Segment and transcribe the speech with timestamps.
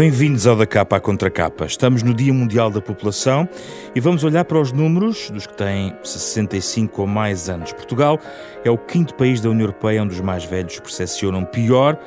[0.00, 1.66] Bem-vindos ao Da Capa à Contra Capa.
[1.66, 3.46] Estamos no Dia Mundial da População
[3.94, 7.70] e vamos olhar para os números dos que têm 65 ou mais anos.
[7.74, 8.18] Portugal
[8.64, 11.98] é o quinto país da União Europeia onde os mais velhos percepcionam pior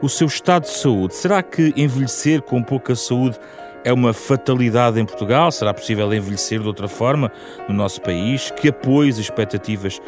[0.00, 1.16] o seu estado de saúde.
[1.16, 3.36] Será que envelhecer com pouca saúde
[3.84, 5.50] é uma fatalidade em Portugal?
[5.50, 7.30] Será possível envelhecer de outra forma
[7.68, 8.50] no nosso país?
[8.50, 10.00] Que apoios e expectativas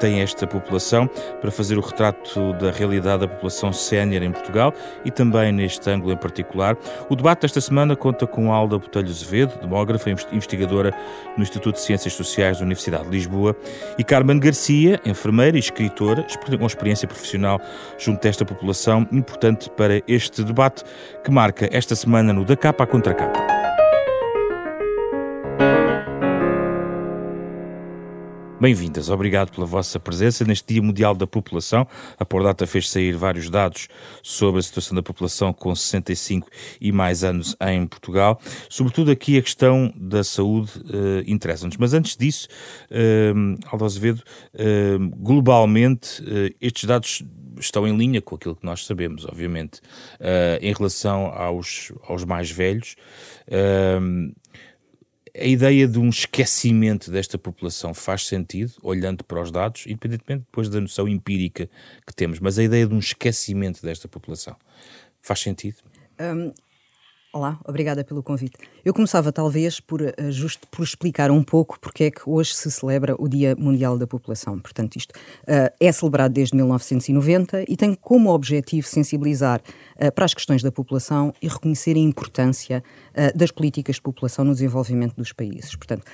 [0.00, 1.08] tem esta população
[1.40, 4.72] para fazer o retrato da realidade da população sénior em Portugal
[5.04, 6.76] e também neste ângulo em particular?
[7.08, 10.94] O debate desta semana conta com Alda Botelho Azevedo, demógrafa e investigadora
[11.36, 13.56] no Instituto de Ciências Sociais da Universidade de Lisboa,
[13.98, 16.26] e Carmen Garcia, enfermeira e escritora,
[16.58, 17.60] com experiência profissional
[17.98, 20.84] junto a esta população, importante para este debate
[21.24, 23.57] que marca esta semana no Da Capa Contra capa.
[28.60, 31.86] Bem-vindas, obrigado pela vossa presença neste Dia Mundial da População.
[32.18, 33.86] A Pordata fez sair vários dados
[34.20, 36.48] sobre a situação da população com 65
[36.80, 38.40] e mais anos em Portugal.
[38.68, 41.76] Sobretudo aqui a questão da saúde uh, interessa-nos.
[41.76, 42.48] Mas antes disso,
[42.90, 47.22] uh, Aldo Azevedo, uh, globalmente uh, estes dados
[47.60, 49.80] estão em linha com aquilo que nós sabemos, obviamente,
[50.60, 52.94] em relação aos, aos mais velhos.
[55.40, 60.68] A ideia de um esquecimento desta população faz sentido, olhando para os dados, independentemente depois
[60.68, 61.70] da noção empírica
[62.04, 64.56] que temos, mas a ideia de um esquecimento desta população
[65.22, 65.76] faz sentido?
[66.20, 66.52] Um,
[67.30, 68.56] Olá, obrigada pelo convite.
[68.82, 72.70] Eu começava talvez por, uh, justo por explicar um pouco porque é que hoje se
[72.70, 74.58] celebra o Dia Mundial da População.
[74.58, 79.60] Portanto, isto uh, é celebrado desde 1990 e tem como objetivo sensibilizar
[79.96, 82.82] uh, para as questões da população e reconhecer a importância
[83.34, 85.74] das políticas de população no desenvolvimento dos países.
[85.74, 86.04] Portanto,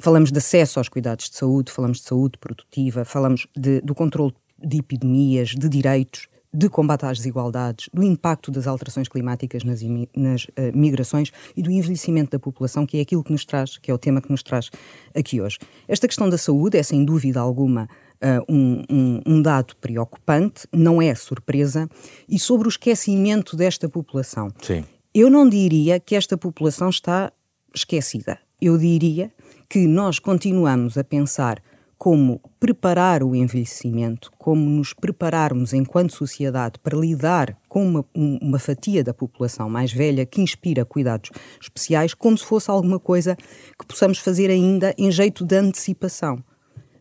[0.00, 4.32] falamos de acesso aos cuidados de saúde, falamos de saúde produtiva, falamos de, do controle
[4.58, 9.80] de epidemias, de direitos, de combate às desigualdades, do impacto das alterações climáticas nas,
[10.16, 13.92] nas uh, migrações e do envelhecimento da população, que é aquilo que nos traz, que
[13.92, 14.68] é o tema que nos traz
[15.14, 15.58] aqui hoje.
[15.86, 21.00] Esta questão da saúde é, sem dúvida alguma, uh, um, um, um, dado preocupante, não
[21.00, 21.88] é surpresa,
[22.28, 24.48] e sobre o esquecimento desta população.
[24.60, 24.84] Sim.
[25.14, 27.32] Eu não diria que esta população está
[27.72, 28.36] esquecida.
[28.60, 29.32] Eu diria
[29.68, 31.62] que nós continuamos a pensar
[32.08, 39.04] como preparar o envelhecimento, como nos prepararmos enquanto sociedade para lidar com uma, uma, fatia
[39.04, 41.28] da população mais velha que inspira cuidados
[41.60, 43.36] especiais, como se fosse alguma coisa
[43.78, 46.42] que possamos fazer ainda em jeito de antecipação.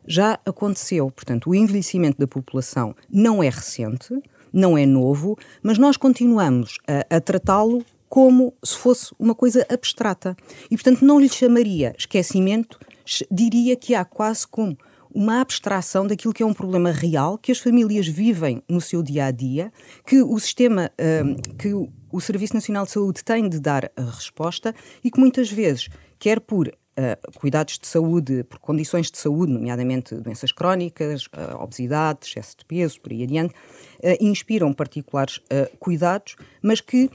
[0.05, 4.13] Já aconteceu, portanto, o envelhecimento da população não é recente,
[4.51, 10.35] não é novo, mas nós continuamos a, a tratá-lo como se fosse uma coisa abstrata.
[10.69, 12.77] E, portanto, não lhe chamaria esquecimento,
[13.31, 14.77] diria que há quase como
[15.17, 19.25] uma abstração daquilo que é um problema real que as famílias vivem no seu dia
[19.25, 19.73] a dia,
[20.05, 24.75] que o sistema, uh, que o Serviço Nacional de Saúde tem de dar a resposta
[25.03, 25.89] e que muitas vezes,
[26.19, 32.21] quer por Uh, cuidados de saúde, por condições de saúde, nomeadamente doenças crónicas, uh, obesidade,
[32.23, 35.39] excesso de peso, por aí adiante, uh, inspiram particulares
[35.79, 37.11] cuidados, mas que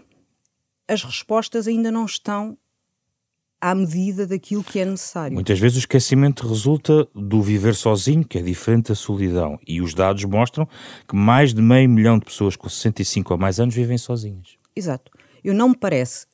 [0.86, 2.56] as respostas ainda não estão
[3.62, 5.32] à medida daquilo que é necessário.
[5.32, 9.56] Muitas vezes o esquecimento resulta do viver sozinho, que é diferente da solidão.
[9.64, 10.68] E os dados mostram
[11.08, 14.56] que mais de meio milhão de pessoas com 65 ou mais anos vivem sozinhas.
[14.74, 15.12] Exato.
[15.44, 16.26] Eu não me parece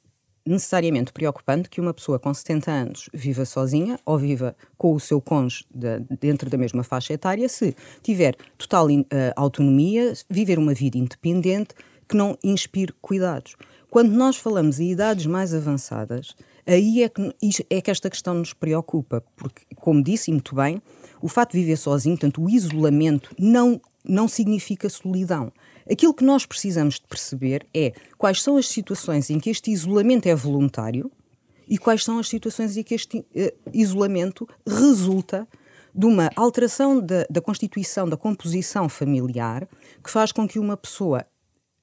[0.46, 5.20] necessariamente preocupante que uma pessoa com 70 anos viva sozinha ou viva com o seu
[5.20, 9.04] cônjuge de, dentro da mesma faixa etária se tiver total uh,
[9.36, 11.74] autonomia, viver uma vida independente
[12.08, 13.54] que não inspire cuidados.
[13.90, 16.34] Quando nós falamos em idades mais avançadas,
[16.68, 17.34] aí é que,
[17.70, 20.82] é que esta questão nos preocupa, porque, como disse muito bem,
[21.20, 25.50] o fato de viver sozinho, portanto, o isolamento, não, não significa solidão.
[25.90, 30.26] Aquilo que nós precisamos de perceber é quais são as situações em que este isolamento
[30.26, 31.10] é voluntário
[31.66, 33.24] e quais são as situações em que este uh,
[33.72, 35.48] isolamento resulta
[35.94, 39.66] de uma alteração da, da constituição, da composição familiar,
[40.04, 41.26] que faz com que uma pessoa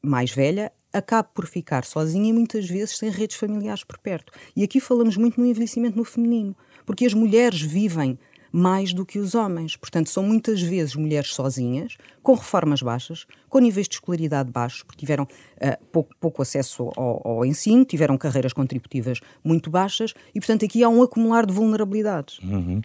[0.01, 4.31] mais velha acaba por ficar sozinha e muitas vezes sem redes familiares por perto.
[4.55, 6.55] E aqui falamos muito no envelhecimento no feminino,
[6.85, 8.17] porque as mulheres vivem
[8.55, 9.75] mais do que os homens.
[9.75, 14.99] Portanto, são muitas vezes mulheres sozinhas, com reformas baixas, com níveis de escolaridade baixos, porque
[14.99, 20.63] tiveram uh, pouco, pouco, acesso ao, ao, ensino, tiveram carreiras contributivas muito baixas e, portanto,
[20.63, 22.39] aqui há um acumular de vulnerabilidades.
[22.39, 22.79] Uhum.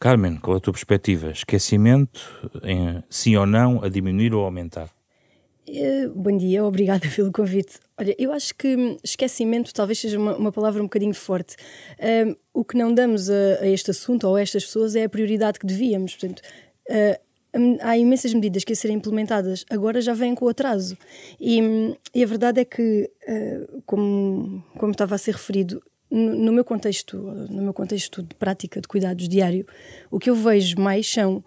[0.00, 1.30] Carmen, qual é a tua perspectiva?
[1.30, 4.90] Esquecimento, em, sim ou não, a diminuir ou aumentar?
[5.66, 7.78] Eh, bom dia, obrigada pelo convite.
[7.96, 11.56] Olha, eu acho que esquecimento talvez seja uma, uma palavra um bocadinho forte.
[12.52, 15.58] O que não damos a, a, este assunto ou a estas pessoas é a prioridade
[15.58, 16.16] que devíamos.
[16.16, 16.42] Portanto,
[16.90, 20.96] uh, há imensas medidas que a serem implementadas, agora já vêm com atraso.
[21.40, 21.60] E,
[22.14, 26.64] e a verdade é que, uh, como, como estava a ser referido, no, no, meu
[26.64, 29.66] contexto, no meu contexto de prática de cuidados diário,
[30.10, 31.42] o que eu vejo mais são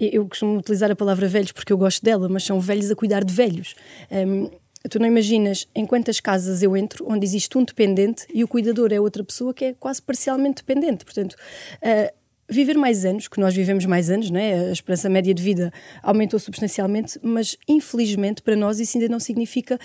[0.00, 3.24] eu costumo utilizar a palavra velhos porque eu gosto dela, mas são velhos a cuidar
[3.24, 3.74] de velhos.
[4.10, 4.50] Um,
[4.88, 8.92] tu não imaginas em quantas casas eu entro onde existe um dependente e o cuidador
[8.92, 11.04] é outra pessoa que é quase parcialmente dependente.
[11.04, 12.14] Portanto, uh,
[12.48, 14.68] viver mais anos, que nós vivemos mais anos, né?
[14.68, 19.78] a esperança média de vida aumentou substancialmente, mas infelizmente para nós isso ainda não significa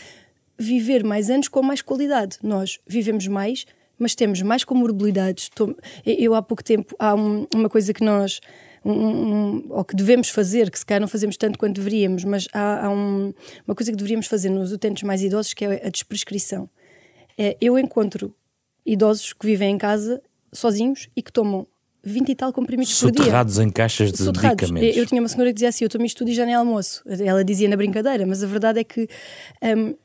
[0.57, 2.37] viver mais anos com mais qualidade.
[2.41, 3.65] Nós vivemos mais,
[3.99, 5.49] mas temos mais comorbilidades.
[6.05, 8.39] Eu há pouco tempo, há um, uma coisa que nós
[8.85, 12.47] um, um, ou que devemos fazer, que se calhar não fazemos tanto quanto deveríamos, mas
[12.53, 13.33] há, há um,
[13.67, 16.69] uma coisa que deveríamos fazer nos utentes mais idosos que é a desprescrição.
[17.37, 18.33] É, eu encontro
[18.85, 20.21] idosos que vivem em casa
[20.53, 21.67] sozinhos e que tomam
[22.03, 23.23] 20 e tal comprimidos por dia.
[23.23, 24.69] Soterrados em caixas de Soterrados.
[24.69, 24.97] medicamentos.
[24.97, 27.03] Eu tinha uma senhora que dizia assim, eu tomo isto tudo e já nem almoço.
[27.07, 29.07] Ela dizia na brincadeira, mas a verdade é que...
[29.63, 29.95] Um,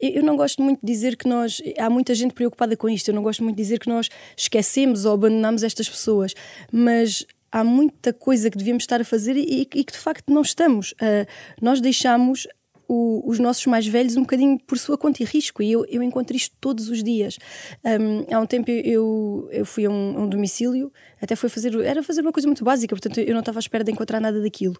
[0.00, 1.62] eu não gosto muito de dizer que nós.
[1.78, 3.08] Há muita gente preocupada com isto.
[3.08, 6.34] Eu não gosto muito de dizer que nós esquecemos ou abandonamos estas pessoas.
[6.72, 10.42] Mas há muita coisa que devíamos estar a fazer e, e que de facto não
[10.42, 10.90] estamos.
[10.92, 11.24] Uh,
[11.62, 12.48] nós deixamos
[12.88, 16.02] o, os nossos mais velhos um bocadinho por sua conta e risco, e eu, eu
[16.02, 17.38] encontro isto todos os dias.
[17.84, 20.92] Um, há um tempo eu, eu fui a um, a um, domicílio,
[21.22, 23.84] até foi fazer, era fazer uma coisa muito básica, portanto eu não estava à espera
[23.84, 24.76] de encontrar nada daquilo.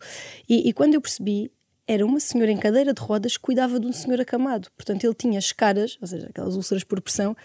[0.48, 1.52] E, e quando eu percebi,
[1.86, 5.14] era uma senhora em cadeira de rodas que cuidava de um senhor acamado, portanto ele
[5.14, 7.36] tinha escaras, ou seja, aquelas úlceras por pressão,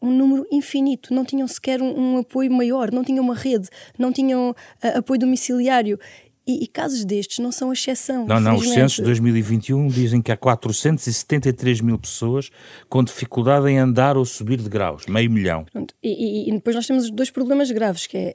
[0.00, 3.68] um número infinito, não tinham sequer um, um, apoio maior, não tinham uma rede,
[3.98, 5.98] não tinham uh, apoio domiciliário.
[6.44, 8.26] E, e, casos destes não são exceção.
[8.26, 12.50] Não, não, os censos de 2021 dizem que há 473 mil pessoas
[12.88, 15.64] com dificuldade em andar ou subir de graus, meio milhão.
[16.02, 18.32] E, e, e, depois nós temos dois problemas graves, que é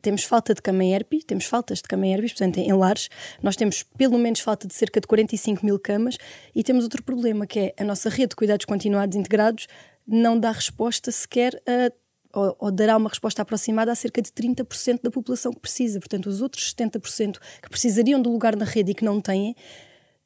[0.00, 3.08] temos falta de cama ERP, temos faltas de cama ERP, portanto, em lares,
[3.42, 6.16] nós temos pelo menos falta de cerca de 45 mil camas
[6.54, 9.66] e temos outro problema, que é a nossa rede de cuidados continuados integrados
[10.06, 11.92] não dá resposta sequer a
[12.34, 15.98] ou, ou, dará uma resposta aproximada a cerca de 30% da população que precisa.
[16.00, 19.54] Portanto, os outros 70% que precisariam do lugar na rede e que não têm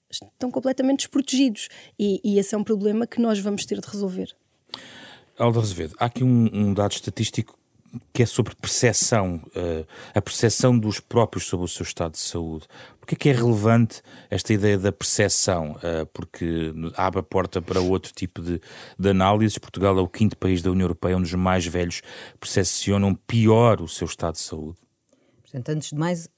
[0.09, 1.69] estão completamente desprotegidos.
[1.99, 4.35] E, e esse é um problema que nós vamos ter de resolver.
[5.37, 7.59] Aldo Azevedo, há aqui um, um dado estatístico
[8.13, 12.67] que é sobre percepção, uh, a percepção dos próprios sobre o seu estado de saúde.
[12.99, 15.73] Porquê que é relevante esta ideia da percepção?
[15.73, 18.61] Uh, porque abre a porta para outro tipo de,
[18.99, 19.59] de análises.
[19.59, 22.03] Portugal é o quinto país da União Europeia onde os mais velhos
[22.41, 24.79] percepcionam pior o seu estado de saúde.
[25.43, 26.29] Portanto, antes de mais, uh,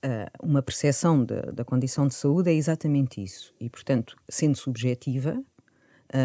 [0.43, 3.55] uma percepção da condição de saúde é exatamente isso.
[3.59, 5.43] E, portanto, sendo subjetiva,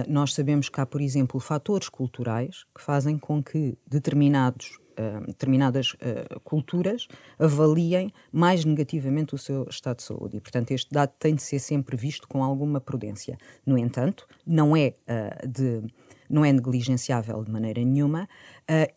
[0.07, 5.93] nós sabemos que há, por exemplo, fatores culturais que fazem com que determinados uh, determinadas
[5.93, 7.07] uh, culturas
[7.37, 10.37] avaliem mais negativamente o seu estado de saúde.
[10.37, 13.37] E, portanto, este dado tem de ser sempre visto com alguma prudência.
[13.65, 15.81] No entanto, não é, uh, de,
[16.29, 18.27] não é negligenciável de maneira nenhuma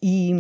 [0.02, 0.32] e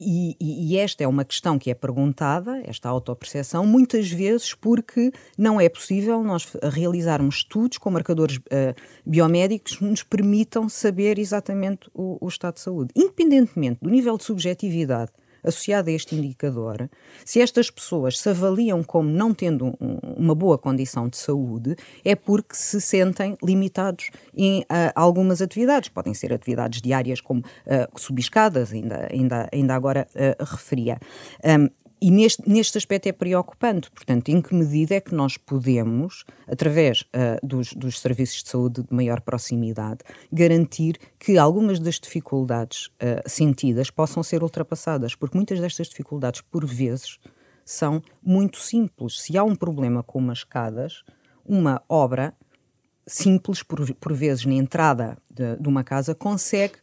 [0.00, 5.60] e, e, esta é uma questão que é perguntada, esta autoperceção, muitas vezes porque não
[5.60, 12.16] é possível nós realizarmos estudos com marcadores uh, biomédicos que nos permitam saber exatamente o,
[12.18, 12.92] o estado de saúde.
[12.96, 15.12] Independentemente do nível de subjetividade
[15.42, 16.88] associada a este indicador,
[17.24, 22.14] se estas pessoas se avaliam como não tendo um, uma boa condição de saúde, é
[22.14, 25.88] porque se sentem limitados em uh, algumas atividades.
[25.88, 30.98] Podem ser atividades diárias como uh, subiscadas, ainda, ainda, ainda agora uh, referia.
[31.44, 31.68] Um,
[32.00, 37.02] e neste, neste aspecto é preocupante, portanto, em que medida é que nós podemos, através
[37.02, 40.00] uh, dos, dos serviços de saúde de maior proximidade,
[40.32, 46.64] garantir que algumas das dificuldades uh, sentidas possam ser ultrapassadas, porque muitas destas dificuldades, por
[46.64, 47.18] vezes,
[47.64, 49.20] são muito simples.
[49.20, 51.04] Se há um problema com umas escadas,
[51.44, 52.34] uma obra
[53.06, 56.74] simples, por, por vezes na entrada de, de uma casa, consegue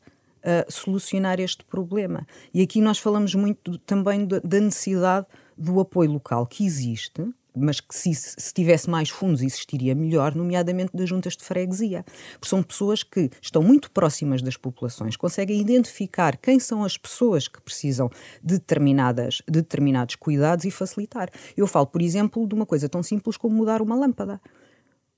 [0.47, 2.25] uh, solucionar este problema.
[2.53, 5.27] E aqui nós falamos muito também da necessidade
[5.57, 7.27] do apoio local que existe,
[7.57, 12.05] mas que se, se tivesse mais fundos existiria melhor, nomeadamente das juntas de freguesia.
[12.33, 17.47] Porque são pessoas que estão muito próximas das populações, conseguem identificar quem são as pessoas
[17.47, 18.09] que precisam
[18.43, 21.29] de, determinadas, de determinados cuidados e facilitar.
[21.55, 24.39] Eu falo, por exemplo, de uma coisa tão simples como mudar uma lâmpada.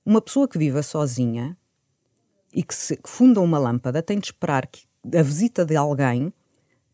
[0.04, 1.56] Uma pessoa que viva sozinha
[2.52, 6.32] e que, se, que funda uma lâmpada tem de esperar que a visita de alguém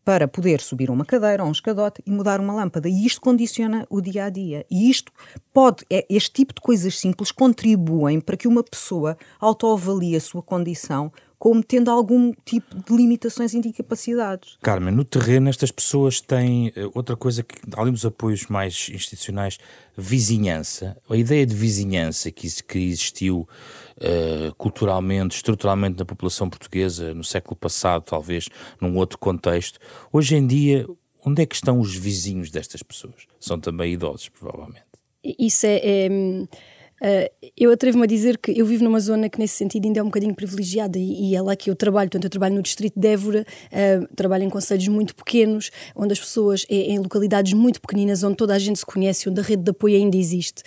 [0.07, 2.87] para poder subir uma cadeira ou um escadote e mudar uma lâmpada.
[2.87, 4.65] E isto condiciona o dia a dia.
[4.71, 5.11] E isto
[5.53, 10.41] pode, é, este tipo de coisas simples contribuem para que uma pessoa autoavalie a sua
[10.41, 14.57] condição como tendo algum tipo de limitações e de incapacidades.
[14.61, 19.59] Carmen, no terreno estas pessoas têm eh, outra coisa que, além dos apoios mais institucionais,
[19.95, 20.97] vizinhança.
[21.09, 23.47] A ideia de vizinhança que, que existiu
[23.97, 28.47] uh, culturalmente, estruturalmente na população portuguesa no século passado, talvez
[28.79, 29.79] num outro contexto,
[30.11, 30.85] hoje em dia,
[31.25, 33.25] onde é que estão os vizinhos destas pessoas?
[33.39, 34.85] São também idosos, provavelmente.
[35.23, 36.09] Isso é, é
[36.99, 40.03] Uh, eu atrevo-me a dizer que eu vivo numa zona que, nesse sentido, ainda é
[40.03, 42.09] um bocadinho privilegiada e, e é lá que eu trabalho.
[42.09, 46.19] Portanto, eu trabalho no distrito de Évora, uh, trabalho em conselhos muito pequenos, onde as
[46.19, 49.69] pessoas, em localidades muito pequeninas, onde toda a gente se conhece, onde a rede de
[49.69, 50.63] apoio ainda existe.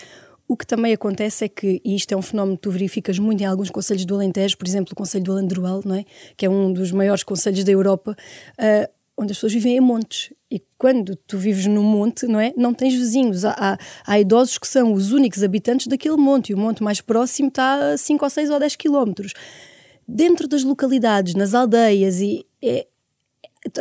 [0.50, 3.40] O que também acontece é que, e isto é um fenómeno que tu verificas muito
[3.40, 6.04] em alguns conselhos do Alentejo, por exemplo, o Conselho do Alandroal, não é?
[6.36, 8.16] que é um dos maiores conselhos da Europa,
[8.58, 10.34] uh, onde as pessoas vivem em montes.
[10.50, 12.52] E quando tu vives no monte, não é?
[12.56, 13.44] Não tens vizinhos.
[13.44, 16.50] Há, há, há, idosos que são os únicos habitantes daquele monte.
[16.50, 19.34] E o monte mais próximo está a 5 ou 6 ou 10 quilómetros.
[20.08, 22.88] Dentro das localidades, nas aldeias, e é,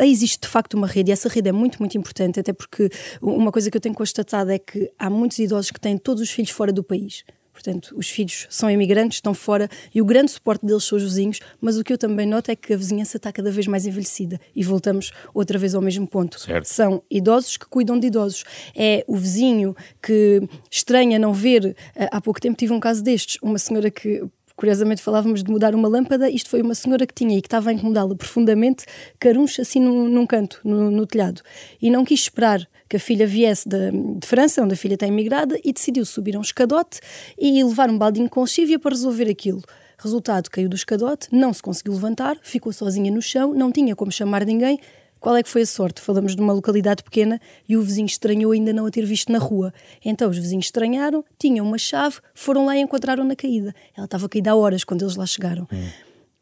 [0.02, 3.50] existe de facto uma rede e essa rede é muito, muito importante, até porque uma
[3.50, 6.50] coisa que eu tenho constatado é que há muitos idosos que têm todos os filhos
[6.50, 7.24] fora do país.
[7.52, 11.40] Portanto, os filhos são imigrantes, estão fora e o grande suporte deles são os vizinhos,
[11.60, 14.40] mas o que eu também noto é que a vizinhança está cada vez mais envelhecida
[14.56, 16.40] e voltamos outra vez ao mesmo ponto.
[16.40, 16.64] Certo.
[16.64, 18.44] São idosos que cuidam de idosos.
[18.74, 21.76] É o vizinho que estranha não ver.
[21.94, 24.22] Eh, há pouco tempo tive um caso destes, uma senhora que
[24.60, 27.70] curiosamente falávamos de mudar uma lâmpada, isto foi uma senhora que tinha e que estava
[27.70, 28.84] a incomodá-la profundamente,
[29.18, 31.40] caruncha assim num, num canto, no, no, telhado.
[31.80, 35.06] E não quis esperar que a filha viesse de, de, França, onde a filha está
[35.06, 37.00] imigrada, e decidiu subir a um escadote
[37.38, 39.62] e levar um baldinho com lexívia para resolver aquilo.
[39.96, 44.12] Resultado, caiu do escadote, não se conseguiu levantar, ficou sozinha no chão, não tinha como
[44.12, 44.78] chamar ninguém,
[45.20, 46.00] qual é que foi a sorte?
[46.00, 49.38] Falamos de uma localidade pequena e o vizinho estranhou ainda não a ter visto na
[49.38, 49.72] rua.
[50.04, 53.74] Então os vizinhos estranharam, tinham uma chave, foram lá e encontraram na caída.
[53.94, 55.68] Ela estava caída há horas quando eles lá chegaram.
[55.70, 55.88] Hum.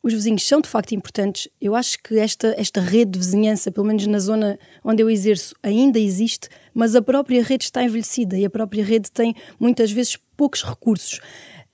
[0.00, 1.48] Os vizinhos são de facto importantes.
[1.60, 5.56] Eu acho que esta, esta rede de vizinhança, pelo menos na zona onde eu exerço,
[5.60, 10.16] ainda existe, mas a própria rede está envelhecida e a própria rede tem muitas vezes
[10.36, 11.20] poucos recursos.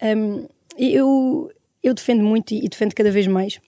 [0.03, 3.61] Um, eu, eu defendo muito e defendo cada vez mais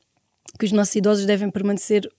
[0.58, 2.10] que os nossos idosos devem permanecer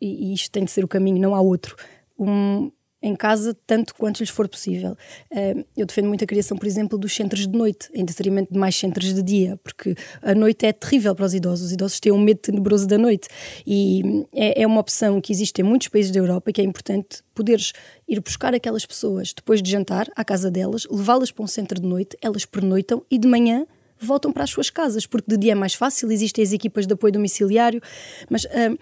[0.00, 1.76] e isto tem de ser o caminho, não há outro,
[2.18, 2.70] um,
[3.02, 4.96] em casa tanto quanto lhes for possível.
[5.30, 8.58] Uh, eu defendo muito a criação, por exemplo, dos centros de noite, em detrimento de
[8.58, 11.66] mais centros de dia, porque a noite é terrível para os idosos.
[11.66, 13.28] Os idosos têm um medo tenebroso da noite
[13.66, 16.64] e é, é uma opção que existe em muitos países da Europa e que é
[16.64, 17.72] importante poderes
[18.08, 21.86] ir buscar aquelas pessoas depois de jantar à casa delas, levá-las para um centro de
[21.86, 23.66] noite, elas pernoitam e de manhã
[23.98, 26.92] voltam para as suas casas, porque de dia é mais fácil, existem as equipas de
[26.92, 27.80] apoio domiciliário,
[28.28, 28.76] mas uh,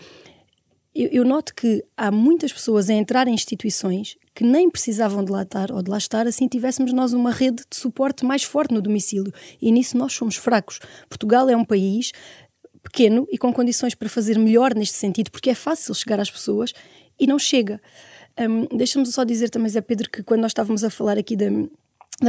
[0.94, 5.30] eu, eu, noto que há muitas pessoas a entrar em instituições que nem precisavam de
[5.30, 8.74] lá estar ou de lá estar, assim tivéssemos nós uma rede de suporte mais forte
[8.74, 9.32] no domicílio.
[9.60, 10.80] E nisso nós somos fracos.
[11.08, 12.12] Portugal é um país
[12.82, 16.72] pequeno e com condições para fazer melhor neste sentido, porque é fácil chegar às pessoas
[17.18, 17.80] e não chega.
[18.38, 21.46] Um, Deixa-me só dizer também, Zé Pedro, que quando nós estávamos a falar aqui da,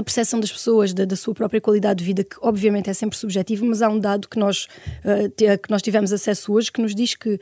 [0.04, 3.66] percepção das pessoas, da, da, sua própria qualidade de vida, que obviamente é sempre subjetivo,
[3.66, 4.68] mas há um dado que nós,
[5.06, 7.40] uh, que nós tivemos acesso hoje que nos diz que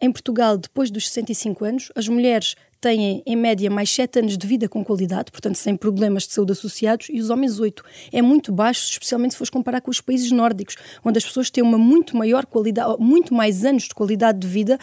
[0.00, 4.46] em Portugal, depois dos 65 anos, as mulheres têm em média mais 7 anos de
[4.46, 7.84] vida com qualidade, portanto sem problemas de saúde associados, e os homens 8.
[8.10, 11.62] É muito baixo, especialmente se fores comparar com os países nórdicos, onde as pessoas têm
[11.62, 14.78] uma muito maior qualidade, muito mais anos de qualidade de vida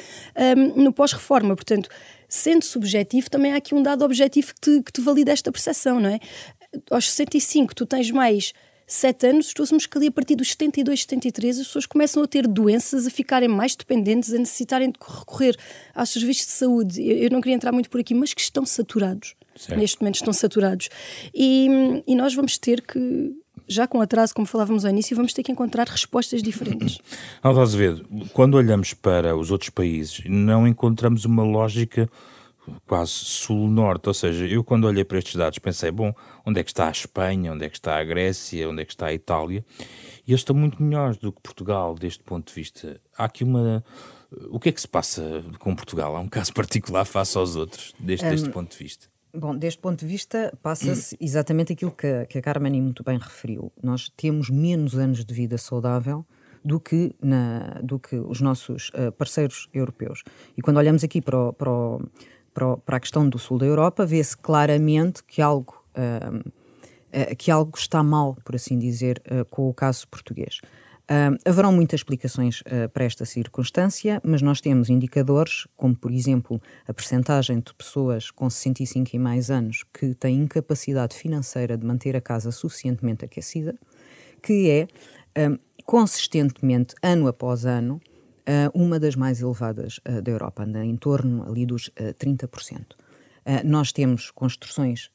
[0.55, 1.55] um, no pós-reforma.
[1.55, 1.89] Portanto,
[2.29, 6.00] sendo subjetivo, também há aqui um dado objetivo que te, que te valida esta percepção,
[6.00, 6.19] não é?
[6.91, 8.53] Aos 65 tu tens mais
[8.88, 12.48] sete anos, estamos que ali a partir dos 72, 73, as pessoas começam a ter
[12.48, 15.58] doenças, a ficarem mais dependentes, a necessitarem de recorrer
[15.94, 17.01] aos serviços de saúde.
[17.01, 19.36] Eu, eu não queria entrar muito por aqui, mas que estão saturados.
[19.58, 19.77] Certo.
[19.77, 20.89] Neste momento estão saturados.
[21.34, 21.67] E,
[22.08, 23.36] e nós vamos ter que
[23.67, 27.00] já com atraso, como falávamos ao início, vamos ter que encontrar respostas diferentes.
[27.44, 32.10] Aldo Azevedo, quando olhamos para os outros países, não encontramos uma lógica
[32.86, 36.13] quase sul-norte, ou seja, eu quando olhei para estes dados pensei, bom,
[36.45, 38.93] onde é que está a Espanha, onde é que está a Grécia, onde é que
[38.93, 39.63] está a Itália,
[40.25, 43.00] e eles estão muito melhores do que Portugal deste ponto de vista.
[43.17, 43.83] Há aqui uma...
[44.50, 46.15] O que é que se passa com Portugal?
[46.15, 49.07] Há um caso particular face aos outros, deste, um, deste ponto de vista?
[49.33, 53.71] Bom, deste ponto de vista, passa-se exatamente aquilo que, que a Carmen muito bem referiu.
[53.81, 56.25] Nós temos menos anos de vida saudável
[56.63, 60.24] do que, na, do que os nossos uh, parceiros europeus.
[60.57, 62.01] E quando olhamos aqui para, o, para, o,
[62.58, 67.78] para, a questão do sul da Europa, vê-se claramente que algo, uh, uh, que algo
[67.78, 69.22] está mal, por assim dizer,
[69.52, 70.60] com o caso português.
[71.46, 76.94] Haverão muitas explicações uh, para esta circunstância, mas nós temos indicadores, como por exemplo a
[76.94, 82.20] percentagem de pessoas com 65 e mais anos que têm incapacidade financeira de manter a
[82.20, 83.76] casa suficientemente aquecida,
[84.42, 84.88] que é
[85.86, 88.02] consistentemente, ano após ano,
[88.74, 91.89] uma das mais elevadas da Europa, anda em torno ali dos
[92.20, 92.96] 30%.
[93.66, 95.12] nós temos construções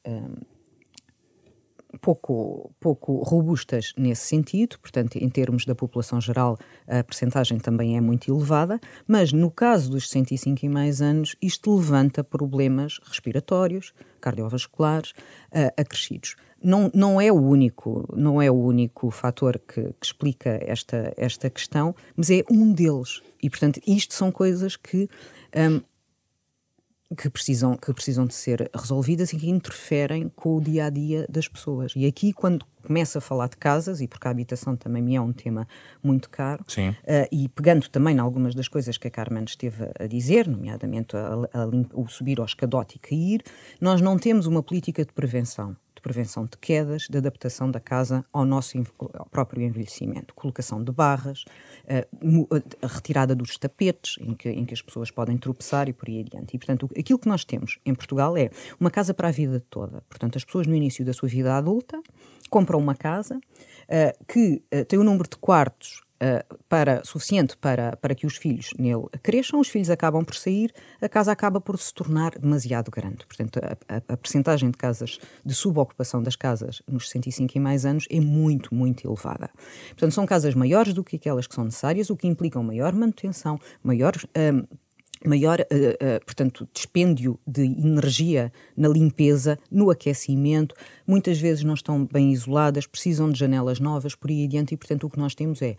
[2.01, 6.57] pouco, pouco robustas nesse sentido, portanto, em termos da população geral,
[6.87, 11.75] a percentagem também é muito elevada, mas no caso dos 65 e mais anos, isto
[11.75, 16.35] levanta problemas respiratórios, cardiovasculares, uh, acrescidos.
[16.63, 21.49] Não, não é o único, não é o único fator que, que explica esta, esta
[21.49, 23.21] questão, mas é um deles.
[23.41, 25.09] E, portanto, isto são coisas que
[25.53, 25.81] um,
[27.15, 31.25] que precisam, que precisam de ser resolvidas e que interferem com o dia a dia
[31.29, 31.93] das pessoas.
[31.95, 35.21] E aqui, quando começa a falar de casas, e porque a habitação também me é
[35.21, 35.67] um tema
[36.03, 40.05] muito caro, uh, e pegando também em algumas das coisas que a Carmen esteve a
[40.05, 43.41] dizer, nomeadamente a, a, a, o subir ao escadote e cair,
[43.79, 48.45] nós não temos uma política de prevenção prevenção de quedas, de adaptação da casa ao
[48.45, 48.77] nosso
[49.13, 51.45] ao próprio envelhecimento, colocação de barras,
[51.87, 52.05] eh,
[52.81, 56.19] a retirada dos tapetes em que, em que as pessoas podem tropeçar e por aí
[56.19, 56.55] adiante.
[56.55, 60.03] E, portanto, aquilo que nós temos em Portugal é uma casa para a vida toda.
[60.09, 61.99] Portanto, as pessoas no início da sua vida adulta
[62.49, 67.97] compram uma casa uh, que uh, tem um número de quartos uh, para, suficiente para,
[67.97, 71.77] para que os filhos nele cresçam, os filhos acabam por sair, a casa acaba por
[71.77, 73.25] se tornar demasiado grande.
[73.25, 77.85] Portanto, a, a, a percentagem de casas, de subocupação das casas nos 65 e mais
[77.85, 79.49] anos é muito, muito elevada.
[79.89, 82.93] Portanto, são casas maiores do que aquelas que são necessárias, o que implica uma maior
[82.93, 84.13] manutenção, maior.
[84.37, 84.63] Um,
[85.25, 90.75] maior, uh, uh, portanto, dispêndio de energia na limpeza, no aquecimento,
[91.07, 95.05] muitas vezes não estão bem isoladas, precisam de janelas novas, por aí adiante, e portanto
[95.05, 95.77] o que nós temos é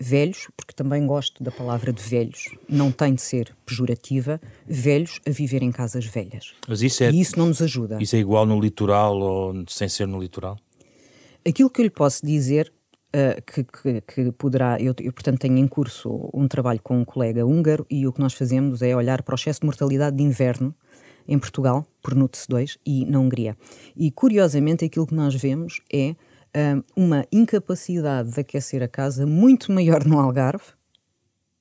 [0.00, 5.30] velhos, porque também gosto da palavra de velhos, não tem de ser pejorativa, velhos a
[5.30, 6.54] viver em casas velhas.
[6.66, 7.98] Mas isso é, e isso não nos ajuda.
[8.00, 10.58] Isso é igual no litoral ou sem ser no litoral?
[11.46, 12.72] Aquilo que eu lhe posso dizer,
[13.14, 17.04] uh, que, que, que, poderá, eu, eu, portanto tenho em curso um trabalho com um
[17.04, 20.22] colega húngaro e o que nós fazemos é olhar para o excesso de mortalidade de
[20.22, 20.74] inverno
[21.26, 23.56] em Portugal, por NUTS 2 e na Hungria.
[23.94, 26.16] E curiosamente aquilo que nós vemos é
[26.96, 30.64] uma incapacidade de aquecer a casa muito maior no Algarve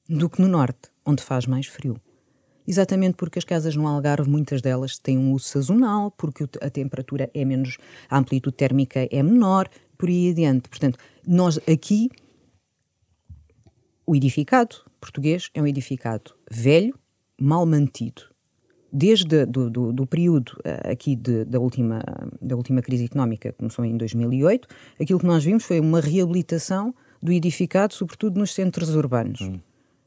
[0.09, 1.99] do que no Norte, onde faz mais frio.
[2.67, 7.29] Exatamente porque as casas no Algarve, muitas delas têm um uso sazonal, porque a temperatura
[7.33, 7.77] é menos,
[8.09, 10.67] a amplitude térmica é menor, por aí adiante.
[10.67, 12.09] Portanto, nós aqui,
[14.05, 16.97] o edificado português é um edificado velho,
[17.39, 18.23] mal mantido,
[18.91, 22.01] desde do, do, do período uh, aqui de, da, última,
[22.41, 24.67] da última crise económica, que começou em 2008,
[24.99, 29.41] aquilo que nós vimos foi uma reabilitação do edificado, sobretudo nos centros urbanos.
[29.41, 29.59] Hum.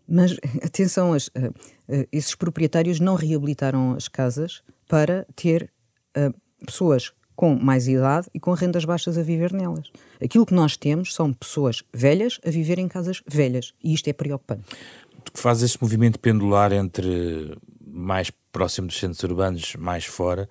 [0.08, 1.48] Mas, atenção, as, uh,
[1.88, 5.70] uh, esses proprietários não reabilitaram as casas para ter
[6.66, 9.90] pessoas com mais idade e com rendas baixas a viver nelas.
[10.22, 14.12] Aquilo que nós temos são pessoas velhas a viver em casas velhas e isto é
[14.12, 14.64] preocupante.
[15.24, 20.48] Tu que faz esse movimento pendular entre mais próximo dos centros urbanos, mais fora,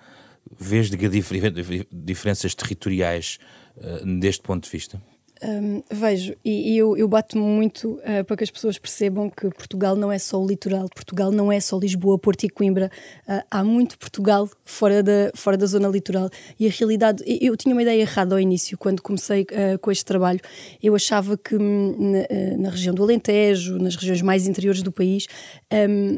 [0.58, 0.90] vês
[1.92, 3.38] diferenças territoriais
[3.78, 5.02] uh, deste ponto de vista?
[5.42, 9.50] Um, vejo, e, e eu, eu bato-me muito uh, para que as pessoas percebam que
[9.52, 12.92] Portugal não é só o litoral, Portugal não é só Lisboa, Porto e Coimbra.
[13.28, 16.30] Uh, há muito Portugal fora da, fora da zona litoral.
[16.60, 19.90] E a realidade, eu, eu tinha uma ideia errada ao início, quando comecei uh, com
[19.90, 20.42] este trabalho.
[20.84, 25.26] Eu achava que hum, na, na, região do Alentejo, nas regiões mais interiores do país,
[25.72, 26.18] um,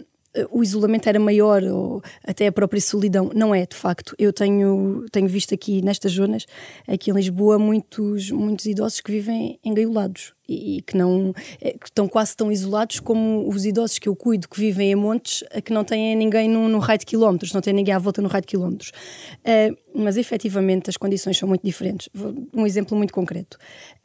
[0.50, 3.32] o isolamento era maior ou até a própria solidão.
[3.36, 4.16] Não é, de facto.
[4.18, 6.46] Eu tenho, tenho visto aqui nestas zonas,
[6.88, 11.86] aqui em Lisboa, muitos, muitos idosos que vivem engaiolados e, e que não é, que
[11.86, 15.74] estão quase tão isolados como os idosos que eu cuido, que vivem em montes, que
[15.74, 18.42] não têm ninguém no, no raio de quilómetros, não têm ninguém à volta no raio
[18.42, 18.92] de quilómetros.
[19.40, 22.10] Uh, mas efetivamente as condições são muito diferentes.
[22.54, 23.58] Um exemplo muito concreto.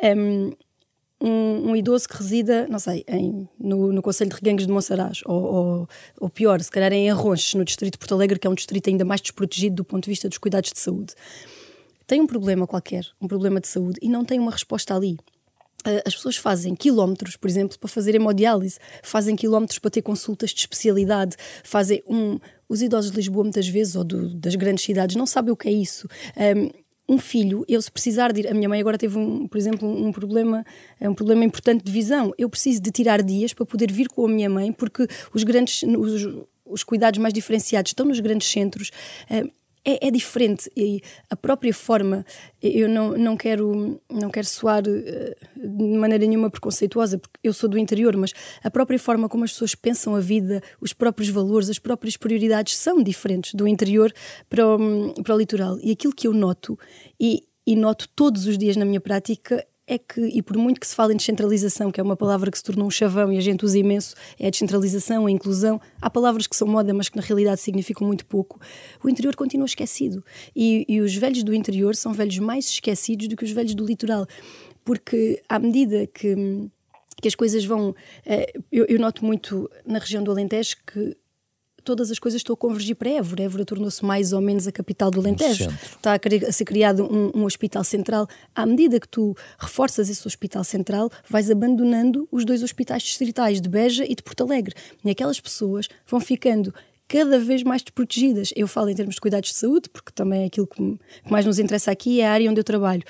[0.03, 0.53] Um,
[1.21, 5.21] um, um, idoso que resida, não sei, em, no, no Conselho de Reguengos de Monsaraz,
[5.25, 5.89] ou, ou,
[6.21, 8.89] ou, pior, se calhar em Arronches, no distrito de Porto Alegre, que é um distrito
[8.89, 11.15] ainda mais desprotegido do ponto de vista dos cuidados de saúde.
[12.07, 15.17] Tem um problema qualquer, um problema de saúde, e não tem uma resposta ali.
[16.05, 20.61] As pessoas fazem quilómetros, por exemplo, para fazer hemodiálise, fazem quilómetros para ter consultas de
[20.61, 25.27] especialidade, fazem um, os idosos de Lisboa, muitas vezes, ou do, das grandes cidades, não
[25.27, 26.09] sabem o que é isso.
[26.37, 29.57] Um, um filho, eu se precisar de ir, a minha mãe agora teve, um, por
[29.57, 30.65] exemplo, um problema,
[31.01, 32.33] um problema importante de visão.
[32.37, 35.83] Eu preciso de tirar dias para poder vir com a minha mãe, porque os grandes,
[35.83, 38.91] os, os cuidados mais diferenciados estão nos grandes centros.
[39.31, 39.51] Uh,
[39.87, 40.69] é, é, diferente.
[40.77, 42.27] E a própria forma
[42.61, 47.69] eu não, não quero não quero soar uh, de maneira nenhuma preconceituosa porque eu sou
[47.69, 48.33] do interior mas
[48.65, 52.77] a própria forma como as pessoas pensam a vida os próprios valores as próprias prioridades
[52.77, 54.13] são diferentes do interior
[54.51, 55.79] para o, para o litoral.
[55.81, 56.77] E aquilo que eu noto
[57.21, 60.87] e, e noto todos os dias na minha prática é que, e por muito que
[60.87, 63.41] se fale em descentralização, que é uma palavra que se tornou um chavão e a
[63.41, 67.17] gente usa imenso, é a descentralização, a inclusão, há palavras que são moda, mas que
[67.17, 68.61] na realidade significam muito pouco,
[69.03, 70.25] o interior continua esquecido.
[70.55, 73.85] E, e os velhos do interior são velhos mais esquecidos do que os velhos do
[73.85, 74.27] litoral,
[74.85, 76.69] porque à medida que
[77.21, 77.95] que as coisas vão.
[78.27, 81.17] Eh, eu, eu, noto muito na região do Alentejo que
[81.87, 83.45] todas as coisas estão a convergir para Évora.
[83.45, 85.71] Évora tornou-se mais ou menos a capital do Alentejo.
[85.71, 88.27] Está a, ser criado um, um, hospital central.
[88.55, 93.69] À medida que tu reforças esse hospital central, vais abandonando os dois hospitais distritais de
[93.69, 94.75] Beja e de Porto Alegre.
[95.05, 96.75] E aquelas pessoas vão ficando
[97.07, 98.53] cada vez mais desprotegidas.
[98.57, 100.99] Eu falo em termos de cuidados de saúde, porque também é aquilo que
[101.31, 103.05] mais nos interessa aqui, é a área onde eu trabalho.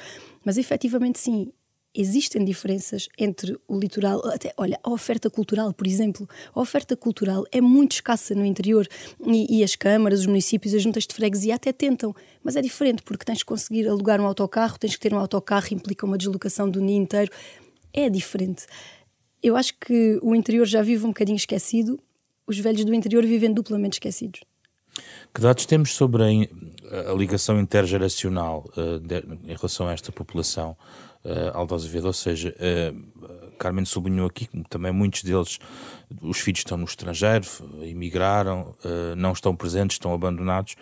[0.45, 1.51] Mas efetivamente, sim,
[1.96, 6.28] existem diferenças entre o litoral, até, olha, a oferta cultural, por exemplo.
[6.54, 8.87] A oferta cultural é muito escassa no interior
[9.24, 13.02] e, e as câmaras, os municípios, as juntas de freguesia até tentam, mas é diferente
[13.02, 16.68] porque tens que conseguir alugar um autocarro, tens que ter um autocarro, implica uma deslocação
[16.68, 17.32] do dia inteiro.
[17.92, 18.66] É diferente.
[19.42, 21.98] Eu acho que o interior já vive um bocadinho esquecido,
[22.46, 24.40] os velhos do interior vivem duplamente esquecidos.
[25.35, 30.76] Que dados temos sobre a, a ligação intergeracional uh, de, em relação a esta população?
[31.27, 35.59] Uh, Aldo Azevedo, ou seja, uh, Carmen sublinhou aqui que também muitos deles,
[36.23, 37.47] os filhos estão no estrangeiro,
[37.83, 40.77] emigraram, uh, não estão presentes, estão abandonados,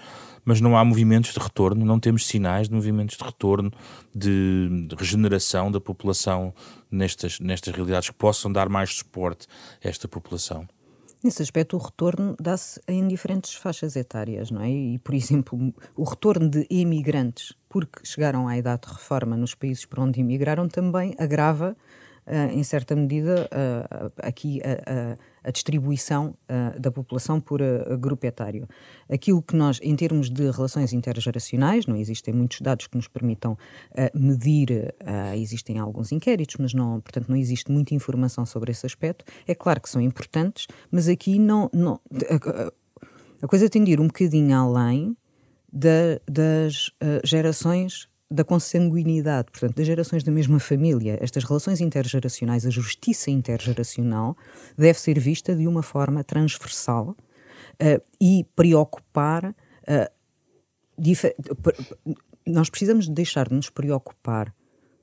[0.44, 3.72] mas não há movimentos de retorno, não temos sinais de movimentos de retorno,
[4.14, 6.54] de, de regeneração da população
[6.90, 9.46] nestas, nestas realidades que possam dar mais suporte
[9.82, 10.68] a esta população.
[11.24, 14.68] Nesse aspecto, o retorno dá-se em diferentes faixas etárias, não é?
[14.70, 19.86] E, por exemplo, o retorno de imigrantes porque chegaram à idade de reforma nos países
[19.86, 21.74] por onde imigraram também agrava,
[22.52, 26.34] em certa medida, uh, aqui a, a, a distribuição
[26.78, 27.60] da população por
[27.98, 28.66] grupo etário.
[29.12, 33.58] Aquilo que nós, em termos de relações intergeracionais, não existem muitos dados que nos permitam
[34.14, 34.94] medir,
[35.36, 39.22] existem alguns inquéritos, mas não, portanto, não existe muita informação sobre esse aspecto.
[39.46, 41.68] É claro que são importantes, mas aqui não.
[41.74, 42.00] não
[43.42, 45.14] a, coisa tem de ir um bocadinho além
[45.70, 46.90] da, das
[47.22, 51.16] gerações da consanguinidade, portanto, das gerações da mesma família.
[51.20, 54.36] Estas relações intergeracionais, a justiça intergeracional,
[54.76, 59.54] deve ser vista de uma forma transversal uh, e preocupar.
[59.86, 60.12] Uh,
[62.44, 64.52] nós precisamos deixar de nos preocupar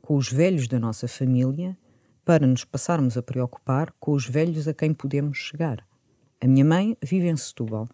[0.02, 1.78] com os velhos da nossa família
[2.26, 5.86] para nos passarmos a preocupar com os velhos a quem podemos chegar.
[6.42, 7.88] A minha mãe vive em Setúbal.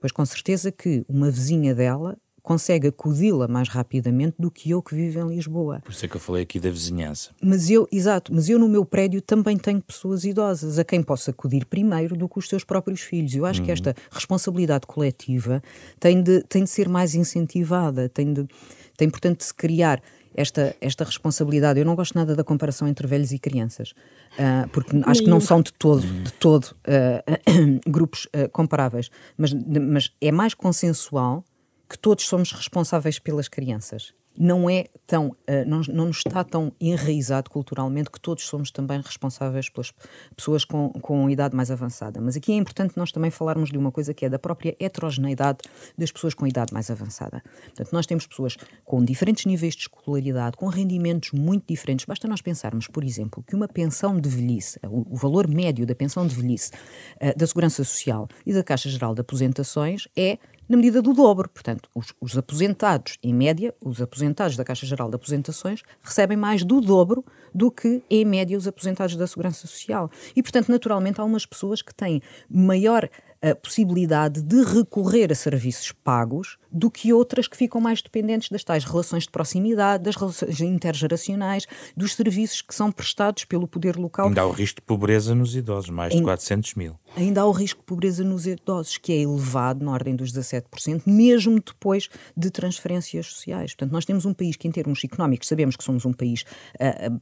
[0.00, 4.94] Pois com certeza que uma vizinha dela consegue acudi-la mais rapidamente do que eu que
[4.94, 5.80] vivo em Lisboa.
[5.82, 7.30] Por isso é que eu falei aqui da vizinhança.
[7.42, 11.30] Mas eu, exato, mas eu no meu prédio também tenho pessoas idosas a quem posso
[11.30, 13.34] acudir primeiro do que os seus próprios filhos.
[13.34, 13.66] Eu acho uhum.
[13.66, 15.62] que esta responsabilidade coletiva
[15.98, 18.46] tem de, tem de ser mais incentivada, tem, de,
[18.94, 20.02] tem portanto de se criar
[20.34, 21.80] esta, esta responsabilidade.
[21.80, 23.94] Eu não gosto nada da comparação entre velhos e crianças,
[24.32, 29.54] uh, porque acho que não são de todo, de todo uh, grupos uh, comparáveis, mas,
[29.54, 31.42] mas é mais consensual
[31.88, 34.12] que todos somos responsáveis pelas crianças.
[34.36, 39.00] Não é tão, uh, não, não nos está tão enraizado culturalmente que todos somos também
[39.00, 39.92] responsáveis pelas
[40.34, 42.20] pessoas com, com idade mais avançada.
[42.20, 45.58] Mas aqui é importante nós também falarmos de uma coisa que é da própria heterogeneidade
[45.96, 47.44] das pessoas com idade mais avançada.
[47.66, 52.04] Portanto, nós temos pessoas com diferentes níveis de escolaridade, com rendimentos muito diferentes.
[52.04, 55.94] Basta nós pensarmos, por exemplo, que uma pensão de velhice, o, o valor médio da
[55.94, 56.72] pensão de velhice
[57.22, 61.48] uh, da Segurança Social e da Caixa Geral de Aposentações é na medida do dobro.
[61.48, 66.64] Portanto, os, os, aposentados, em média, os aposentados da Caixa Geral de Aposentações recebem mais
[66.64, 67.24] do dobro
[67.54, 70.10] do que, em média, os aposentados da Segurança Social.
[70.34, 73.08] E, portanto, naturalmente, há umas pessoas que têm maior
[73.50, 78.64] a possibilidade de recorrer a serviços pagos do que outras que ficam mais dependentes das
[78.64, 84.28] tais relações de proximidade, das relações intergeracionais, dos serviços que são prestados pelo poder local.
[84.28, 86.22] Ainda há o risco de pobreza nos idosos, mais de em...
[86.22, 86.98] 400 mil.
[87.16, 91.02] ainda há o risco de pobreza nos idosos, que é elevado, na ordem dos 17%,
[91.06, 93.74] mesmo depois de transferências sociais.
[93.74, 96.44] Portanto, nós temos um país que, em termos económicos, sabemos que somos um país
[96.80, 97.20] uh,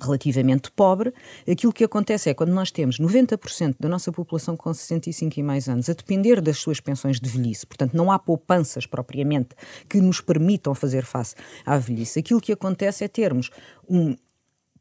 [0.00, 1.12] relativamente pobre.
[1.50, 5.68] Aquilo que acontece é quando nós temos 90% da nossa população com 65 e mais
[5.68, 9.56] anos a depender das suas pensões de velhice, portanto, não há poupanças propriamente
[9.88, 11.34] que nos permitam fazer face
[11.64, 12.18] à velhice.
[12.18, 13.50] Aquilo que acontece é termos
[13.88, 14.14] um,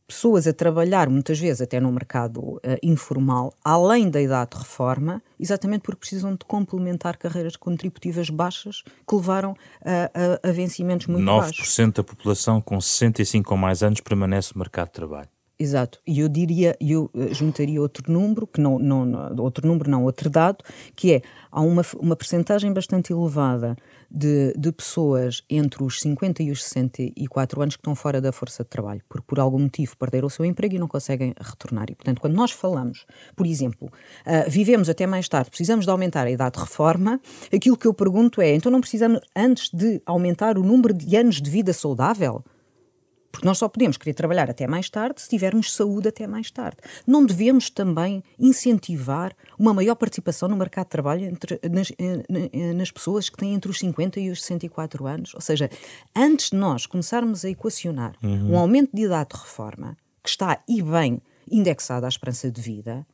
[0.06, 5.22] pessoas a trabalhar, muitas vezes até no mercado uh, informal, além da idade de reforma,
[5.40, 11.26] exatamente porque precisam de complementar carreiras contributivas baixas que levaram a, a, a vencimentos muito
[11.26, 11.68] 9% baixos.
[11.68, 15.30] 9% da população com 65 ou mais anos permanece no mercado de trabalho.
[15.60, 16.00] Exato.
[16.06, 20.30] E eu diria, eu eh, juntaria outro número, que não, não, outro número não, outro
[20.30, 20.63] dado,
[20.96, 23.76] que é, há uma, uma percentagem bastante elevada
[24.10, 28.63] de, de pessoas entre os 50 e os 64 anos que estão fora da força
[28.63, 31.88] de trabalho, porque por algum motivo perderam o seu emprego e não conseguem retornar.
[31.89, 36.28] E, portanto, quando nós falamos, por exemplo, uh, vivemos até mais tarde, precisamos de aumentar
[36.28, 37.20] a idade de reforma,
[37.52, 41.41] aquilo que eu pergunto é, então não precisamos, antes de aumentar o número de anos
[41.41, 42.43] de vida saudável,
[43.38, 46.78] porque nós só podemos querer trabalhar até mais tarde se tivermos saúde até mais tarde.
[47.06, 52.73] Não devemos também incentivar uma maior participação no mercado de trabalho entre, nas, eh, eh,
[52.73, 55.36] nas pessoas que têm entre os 50 e os 64 anos?
[55.36, 55.69] Ou seja,
[56.15, 58.54] antes de nós começarmos a equacionar uhum.
[58.54, 63.06] um aumento de idade de reforma, que está e bem indexado à esperança de vida,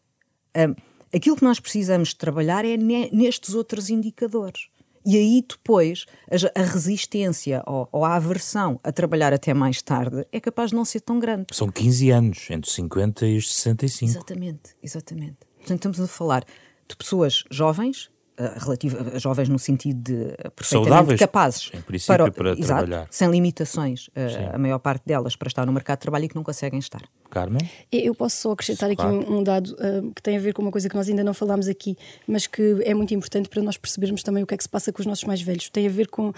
[0.55, 0.73] um,
[1.13, 4.69] aquilo que nós precisamos trabalhar é nestes outros indicadores.
[5.05, 10.25] E aí depois a, a resistência ou, ou, a aversão a trabalhar até mais tarde
[10.31, 11.47] é capaz de não ser tão grande.
[11.51, 14.11] São 15 anos, entre os 50 e os 65.
[14.11, 15.37] Exatamente, exatamente.
[15.57, 16.43] Portanto, estamos a falar
[16.87, 21.71] de pessoas jovens, uh, relativa, jovens no sentido de perfeitamente Saudáveis, capazes
[22.05, 23.07] para, para exato, trabalhar.
[23.09, 26.35] Sem limitações, uh, a maior parte delas para estar no mercado de trabalho e que
[26.35, 27.01] não conseguem estar.
[27.33, 27.67] Carmen?
[27.91, 30.69] Eu posso só acrescentar aqui um, um dado uh, que tem a ver com uma
[30.69, 34.21] coisa que nós ainda não falámos aqui, mas que é muito importante para nós percebermos
[34.21, 35.67] também o que é que se passa com os nossos mais velhos.
[35.69, 36.33] Tem a ver com uh,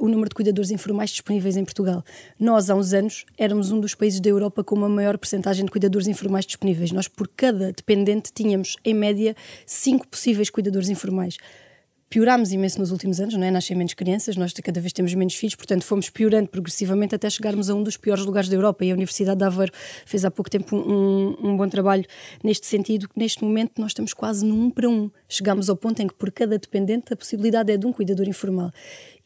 [0.00, 2.04] o número de cuidadores informais disponíveis em Portugal.
[2.38, 5.70] Nós, há uns anos, éramos um dos países da Europa com uma maior percentagem de
[5.70, 6.92] cuidadores informais disponíveis.
[6.92, 9.34] Nós, por cada dependente, tínhamos, em média,
[9.66, 11.38] cinco possíveis cuidadores informais
[12.08, 13.50] piorámos imenso nos últimos anos, não é?
[13.50, 17.68] Nascem menos crianças, nós cada vez temos menos filhos, portanto fomos piorando progressivamente até chegarmos
[17.68, 18.84] a um dos piores lugares da Europa.
[18.84, 19.72] E a Universidade de Aveiro
[20.04, 22.04] fez há pouco tempo um, um bom trabalho
[22.42, 25.10] neste sentido, que neste momento nós estamos quase no um para um.
[25.28, 28.70] Chegámos ao ponto em que por cada dependente a possibilidade é de um cuidador informal.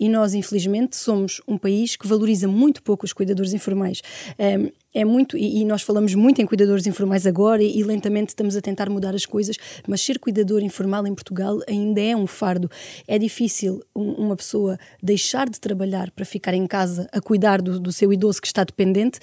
[0.00, 4.00] E nós, infelizmente, somos um país que valoriza muito pouco os cuidadores informais.
[4.38, 8.30] Um, é muito, e, e, nós falamos muito em cuidadores informais agora e, e, lentamente
[8.30, 12.26] estamos a tentar mudar as coisas, mas ser cuidador informal em Portugal ainda é um
[12.26, 12.70] fardo.
[13.06, 17.78] É difícil um, uma pessoa deixar de trabalhar para ficar em casa a cuidar do,
[17.78, 19.20] do seu idoso que está dependente,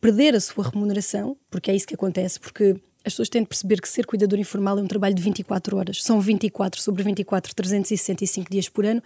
[0.00, 3.80] perder a sua remuneração, porque é isso que acontece, porque as pessoas têm de perceber
[3.80, 6.02] que ser cuidador informal é um trabalho de 24 horas.
[6.02, 9.02] São 24 sobre 24, 365 dias por ano,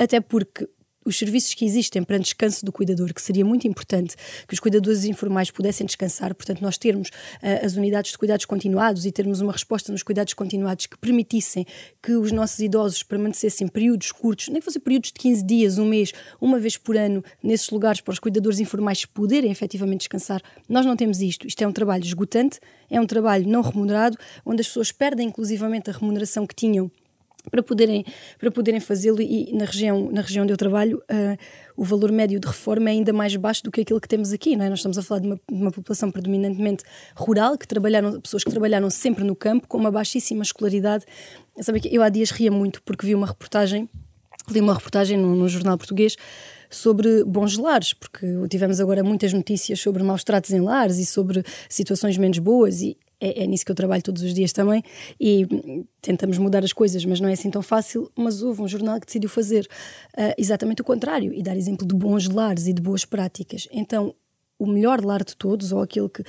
[0.00, 0.66] até porque
[1.04, 5.04] os serviços que existem para descanso do cuidador, que seria muito importante que os cuidadores
[5.04, 9.52] informais pudessem descansar, portanto, nós termos uh, as unidades de cuidados continuados e termos uma
[9.52, 11.66] resposta nos cuidados continuados que permitissem
[12.02, 15.86] que os nossos idosos permanecessem períodos curtos, nem que fossem períodos de 15 dias, um
[15.86, 20.42] mês, uma vez por ano, nesses lugares para os cuidadores informais poderem efetivamente descansar.
[20.68, 21.46] Nós não temos isto.
[21.46, 22.60] Isto é um trabalho esgotante,
[22.90, 26.90] é um trabalho não remunerado, onde as pessoas perdem inclusivamente a remuneração que tinham
[27.48, 28.04] para poderem,
[28.38, 31.38] para poderem fazê-lo e na região, na região onde eu trabalho uh,
[31.76, 34.56] o valor médio de reforma é ainda mais baixo do que aquilo que temos aqui,
[34.56, 34.68] não é?
[34.68, 38.50] Nós estamos a falar de uma, de uma população predominantemente rural, que trabalharam, pessoas que
[38.50, 41.04] trabalharam sempre no campo, com uma baixíssima escolaridade.
[41.60, 43.88] Sabe que eu há dias ria muito porque vi uma reportagem,
[44.50, 46.16] li uma reportagem num, num jornal português
[46.68, 51.42] sobre bons lares, porque tivemos agora muitas notícias sobre maus tratos em lares e sobre
[51.68, 54.82] situações menos boas e é, é, nisso que eu trabalho todos os dias também
[55.20, 55.46] e
[56.00, 58.10] tentamos mudar as coisas, mas não é assim tão fácil.
[58.16, 59.68] Mas houve um jornal que decidiu fazer
[60.16, 63.68] uh, exatamente o contrário e dar exemplo de bons lares e de boas práticas.
[63.70, 64.14] Então,
[64.58, 66.22] o melhor lar de todos, ou aquele que,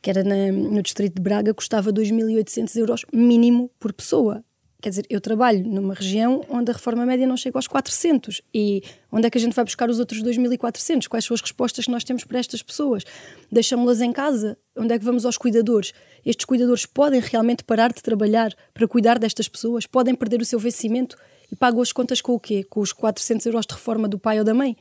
[0.00, 4.44] que era na, no distrito de Braga, custava 2.800 euros mínimo por pessoa.
[4.82, 8.42] Quer dizer, eu trabalho numa região onde a reforma média não chega aos 400.
[8.52, 11.06] E onde é que a gente vai buscar os outros 2.400?
[11.06, 13.04] Quais são as respostas que nós temos para estas pessoas?
[13.50, 14.58] Deixamos-las em casa?
[14.76, 15.92] Onde é que vamos aos cuidadores?
[16.26, 19.86] Estes cuidadores podem realmente parar de trabalhar para cuidar destas pessoas?
[19.86, 21.16] Podem perder o seu vencimento
[21.52, 22.64] e pagam as contas com o quê?
[22.64, 24.76] Com os 400 euros de reforma do pai ou da mãe?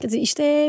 [0.00, 0.68] Quer dizer, isto é,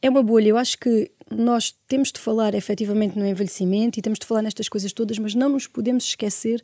[0.00, 0.50] é uma bolha.
[0.50, 4.68] Eu acho que nós temos de falar efetivamente no envelhecimento e temos de falar nestas
[4.68, 6.62] coisas todas, mas não nos podemos esquecer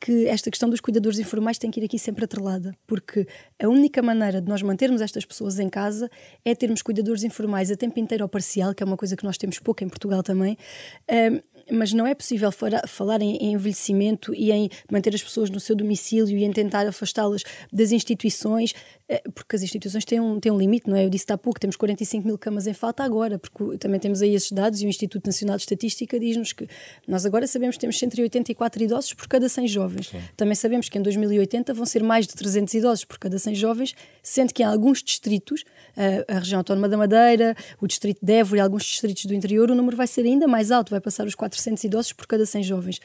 [0.00, 3.26] que esta questão dos cuidadores informais tem que ir aqui sempre atrelada, porque
[3.62, 6.10] a única maneira de nós mantermos estas pessoas em casa
[6.44, 9.36] é termos cuidadores informais a tempo inteiro ou parcial, que é uma coisa que nós
[9.36, 10.56] temos pouco em Portugal também,
[11.72, 16.36] mas não é possível falar em, envelhecimento e em manter as pessoas no seu domicílio
[16.36, 18.74] e em tentar afastá-las das instituições,
[19.08, 21.04] eh, porque as instituições têm um, têm um limite, não é?
[21.04, 24.34] Eu disse há pouco, temos 45 mil camas em falta agora, porque também temos aí
[24.34, 26.66] esses dados e o Instituto Nacional de Estatística diz-nos que
[27.06, 30.08] nós agora sabemos que temos 184 idosos por cada 100 jovens.
[30.08, 30.20] Sim.
[30.36, 33.94] Também sabemos que em 2080 vão ser mais de 300 idosos por cada 100 jovens,
[34.22, 35.64] sendo que em alguns distritos,
[36.28, 39.74] a, região autónoma da Madeira, o distrito de Évora e alguns distritos do interior, o
[39.74, 43.00] número vai ser ainda mais alto, vai passar os 400 idosos por cada 100 jovens.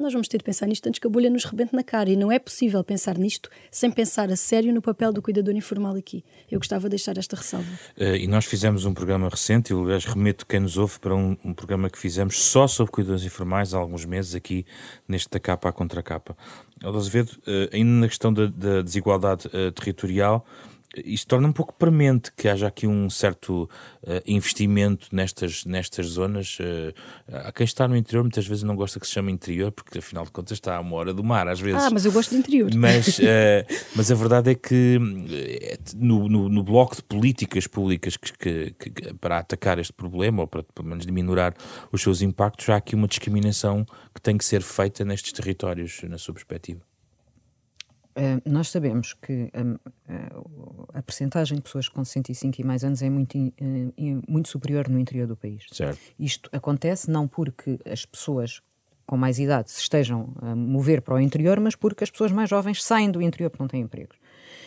[0.00, 2.08] Nós vamos ter de pensar nisto antes que a bolha nos rebente na cara.
[2.08, 5.94] E não é possível pensar nisto sem pensar a sério no papel do cuidador informal
[5.94, 6.24] aqui.
[6.50, 7.68] Eu gostava de deixar esta ressalva.
[7.98, 11.36] Uh, e nós fizemos um programa recente, e aliás remeto quem nos ouve para um,
[11.44, 14.64] um, programa que fizemos só sobre cuidadores informais há alguns meses aqui
[15.06, 16.34] neste da capa à contra capa.
[16.82, 20.46] Azevedo, uh, ainda na questão da, da desigualdade uh, territorial,
[20.96, 23.68] isto torna um pouco premente que haja aqui um certo
[24.02, 26.58] uh, investimento nestas, nestas zonas.
[26.58, 26.92] Uh,
[27.32, 30.24] há quem está no interior, muitas vezes não gosta que se chame interior, porque afinal
[30.24, 31.82] de contas está a uma hora do mar, às vezes.
[31.82, 32.70] Ah, mas eu gosto de interior.
[32.74, 33.22] Mas, uh,
[33.94, 34.98] mas a verdade é que
[35.96, 38.32] no, no, no bloco de políticas públicas que,
[38.72, 41.30] que, que, para atacar este problema, ou para pelo menos diminuir
[41.92, 46.18] os seus impactos, há aqui uma discriminação que tem que ser feita nestes territórios, na
[46.18, 46.89] sua perspectiva.
[48.10, 53.02] Uh, nós sabemos que um, uh, a percentagem de pessoas com 65 e mais anos
[53.02, 53.52] é muito, uh,
[54.28, 55.64] muito superior no interior do país.
[55.70, 55.98] Certo.
[56.18, 58.60] Isto acontece não porque as pessoas
[59.06, 62.48] com mais idade se estejam a mover para o interior, mas porque as pessoas mais
[62.48, 64.16] jovens saem do interior porque não têm empregos.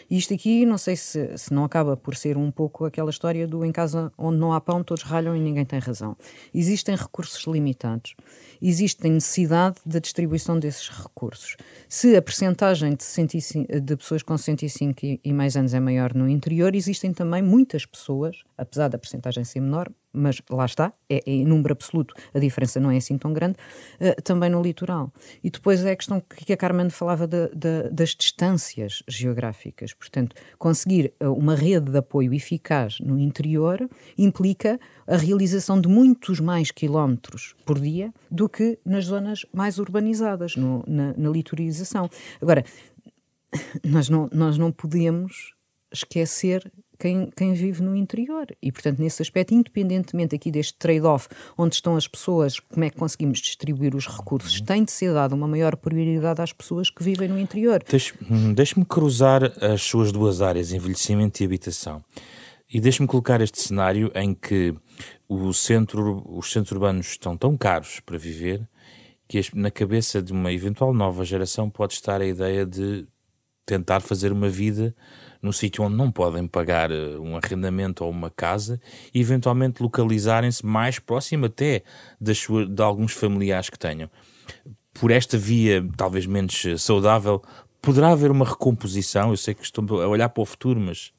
[0.09, 3.47] E isto aqui, não sei se, se não acaba por ser um pouco aquela história
[3.47, 6.15] do em casa onde não há pão, todos ralham e ninguém tem razão.
[6.53, 8.15] Existem recursos limitados,
[8.61, 11.55] existe necessidade da distribuição desses recursos.
[11.87, 16.29] Se a percentagem de, de pessoas com 65 e, e mais anos é maior no
[16.29, 21.31] interior, existem também muitas pessoas, apesar da percentagem ser menor, mas lá está, é, é,
[21.31, 23.57] em número absoluto a diferença não é assim tão grande,
[23.99, 25.11] uh, também no litoral.
[25.43, 29.93] E depois é a questão que a Carmen falava de, de, das distâncias geográficas.
[29.93, 36.39] Portanto, conseguir uh, uma rede de apoio eficaz no interior implica a realização de muitos
[36.39, 42.09] mais quilómetros por dia do que nas zonas mais urbanizadas, no, na, na litorização.
[42.41, 42.63] Agora,
[43.83, 45.53] nós não, nós não podemos
[45.91, 46.71] esquecer
[47.03, 48.47] quem, quem vive no interior.
[48.61, 52.95] E, portanto, nesse aspecto, independentemente aqui deste trade-off, onde estão as pessoas, como é que
[52.95, 54.65] conseguimos distribuir os recursos, uhum.
[54.65, 57.83] tem de ser dada uma maior prioridade às pessoas que vivem no interior.
[58.31, 62.01] Hum, deixe-me cruzar as suas duas áreas, envelhecimento e habitação.
[62.73, 64.73] E deixe-me colocar este cenário em que
[65.27, 68.65] o centro, os centros urbanos estão tão caros para viver
[69.27, 73.05] que na cabeça de uma eventual nova geração pode estar a ideia de
[73.65, 74.95] tentar fazer uma vida
[75.43, 78.79] num sítio onde não podem pagar eh, um arrendamento ou uma casa
[79.13, 81.83] e eventualmente localizarem-se mais próximo até
[82.19, 84.09] das suas, de alguns familiares que tenham.
[84.93, 87.43] Por esta via, talvez menos eh, saudável,
[87.81, 89.31] poderá haver uma recomposição?
[89.31, 91.11] Eu sei que estou a olhar para o futuro, mas.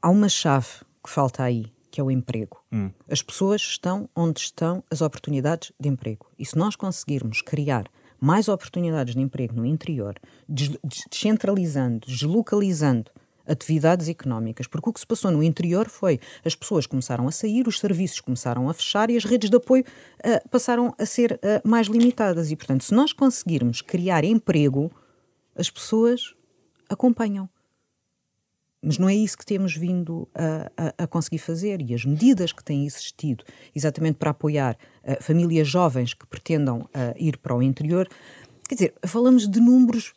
[0.00, 0.68] Há uma chave
[1.02, 2.62] que falta aí, que é o emprego.
[2.72, 2.90] Hum.
[3.10, 6.26] As pessoas estão onde estão as oportunidades de emprego.
[6.38, 7.86] E se nós conseguirmos criar
[8.20, 10.14] mais oportunidades de emprego no interior,
[10.48, 13.10] descentralizando, deslocalizando
[13.46, 17.66] atividades económicas, porque o que se passou no interior foi as pessoas começaram a sair,
[17.66, 21.68] os serviços começaram a fechar e as redes de apoio uh, passaram a ser uh,
[21.68, 22.50] mais limitadas.
[22.50, 24.90] E, portanto, se nós conseguirmos criar emprego,
[25.56, 26.34] as pessoas
[26.88, 27.48] acompanham.
[28.84, 31.80] Mas não é isso que temos vindo a, a, a conseguir fazer.
[31.80, 37.36] E as medidas que têm existido exatamente para apoiar uh, famílias jovens que pretendam ir
[37.36, 38.08] para o interior,
[38.68, 40.12] quer dizer, falamos de números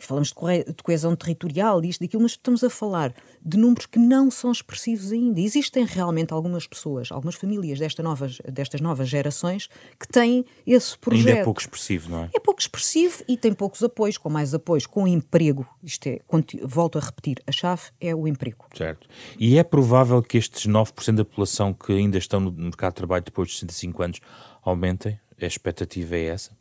[0.00, 3.14] falamos de coesão territorial, isto, daquilo, mas estamos a falar
[3.44, 5.40] de números que não são expressivos ainda.
[5.40, 11.28] Existem realmente algumas pessoas, algumas famílias desta novas, destas novas gerações que têm esse projeto.
[11.28, 12.30] Ainda é pouco expressivo, não é?
[12.34, 15.66] É pouco expressivo e tem poucos apoios, com mais apoios, com emprego.
[15.82, 16.20] Isto é,
[16.64, 18.66] volto a repetir, a chave é o emprego.
[18.74, 19.08] Certo.
[19.38, 23.24] E é provável que estes 9% da população que ainda estão no mercado de trabalho
[23.24, 24.20] depois de 65 anos
[24.62, 25.20] aumentem?
[25.40, 26.57] A expectativa é essa?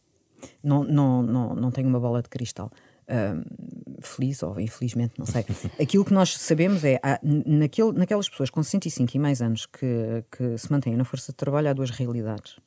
[0.63, 2.71] Não, não, não, não tenho uma bola de cristal.
[3.07, 5.45] Uh, feliz ou infelizmente, não sei.
[5.81, 10.23] Aquilo que nós sabemos é, há, naquele, naquelas pessoas com 65 e mais anos que,
[10.29, 12.57] que se mantêm na força de trabalho, há duas realidades.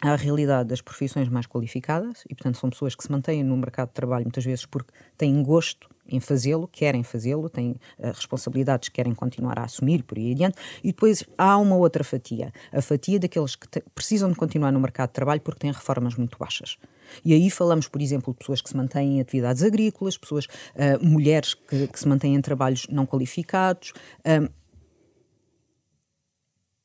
[0.00, 3.56] Há a realidade das profissões mais qualificadas, e portanto são pessoas que se mantêm no
[3.56, 8.88] mercado de trabalho muitas vezes porque têm gosto em fazê-lo, querem fazê-lo, têm uh, responsabilidades
[8.88, 12.80] que querem continuar a assumir, por aí adiante, e depois há uma outra fatia, a
[12.80, 16.78] fatia daqueles que precisam de continuar no mercado de trabalho porque têm reformas muito baixas.
[17.24, 21.04] E aí falamos, por exemplo, de pessoas que se mantêm em atividades agrícolas, pessoas, uh,
[21.04, 23.92] mulheres que, que, se mantêm em trabalhos não qualificados.
[24.20, 24.50] Uh,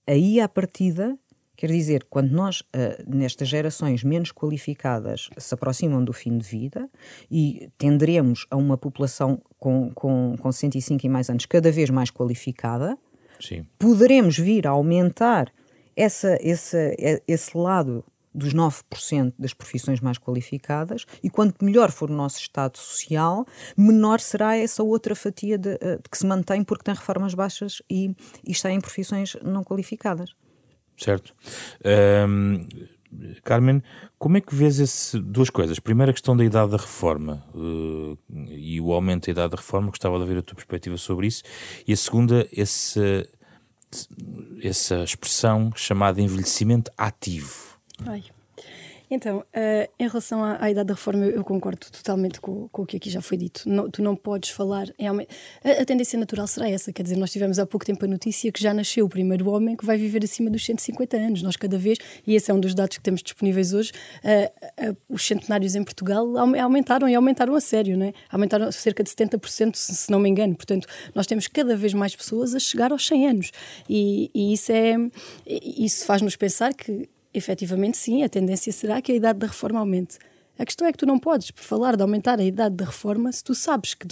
[0.08, 1.18] aí, à partida,
[1.56, 6.90] Quer dizer, quando nós, uh, nestas gerações menos qualificadas, se aproximam do fim de vida
[7.30, 12.10] e tenderemos a uma população com, com, com 65 e mais anos cada vez mais
[12.10, 12.98] qualificada,
[13.40, 13.66] Sim.
[13.78, 15.52] poderemos vir a aumentar
[15.96, 22.14] essa, esse, esse lado dos 9% das profissões mais qualificadas, e quanto melhor for o
[22.14, 23.46] nosso estado social,
[23.78, 28.16] menor será essa outra fatia de, de que se mantém porque tem reformas baixas e,
[28.44, 30.34] e está em profissões não qualificadas
[30.98, 31.34] certo?
[32.28, 32.66] Um,
[33.44, 33.84] Carmen,
[34.18, 35.80] como é que vês esse, duas coisas?
[35.80, 38.18] Primeiro, a questão da idade da reforma uh,
[38.50, 41.44] e o aumento da idade da reforma, gostava de ouvir a tua perspectiva sobre isso.
[41.88, 43.28] E a segunda, esse,
[44.64, 47.78] essa expressão chamada envelhecimento ativo.
[48.06, 48.24] Ai.
[49.14, 52.86] Então, uh, em relação à, à, idade da reforma, eu, concordo totalmente com, com, o
[52.86, 53.62] que aqui já foi dito.
[53.70, 54.88] Não, tu não podes falar.
[54.98, 56.92] Em, a, a, tendência natural será essa.
[56.92, 59.76] Quer dizer, nós tivemos há pouco tempo a notícia que já nasceu o primeiro homem
[59.76, 61.44] que vai viver acima dos 150 anos.
[61.44, 63.92] Nós, cada vez, e esse é um dos dados que temos disponíveis hoje,
[64.24, 66.26] uh, uh, os centenários em Portugal
[66.58, 68.14] aumentaram e aumentaram a sério, não é?
[68.32, 70.56] Aumentaram cerca de 70%, se, se não me engano.
[70.56, 73.52] Portanto, nós temos cada vez mais pessoas a chegar aos 100 anos.
[73.88, 74.96] E, e isso, é,
[75.46, 80.18] isso faz-nos pensar que efetivamente, sim, a tendência será que a idade da reforma aumente.
[80.58, 83.44] A questão é que tu não podes falar de aumentar a idade da reforma se
[83.44, 84.08] tu sabes que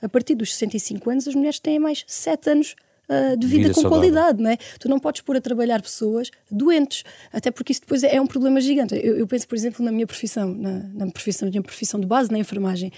[0.00, 2.76] a partir dos 65 anos as mulheres têm mais 7 anos
[3.08, 3.98] uh, de vida, vida com saudável.
[3.98, 4.56] qualidade, não é?
[4.78, 8.60] Tu não podes pôr a trabalhar pessoas doentes, até porque isso depois é um problema
[8.60, 8.94] gigante.
[8.94, 12.06] Eu, eu penso, por exemplo, na minha profissão, na, na, profissão, na minha profissão de
[12.06, 12.92] base, na enfermagem.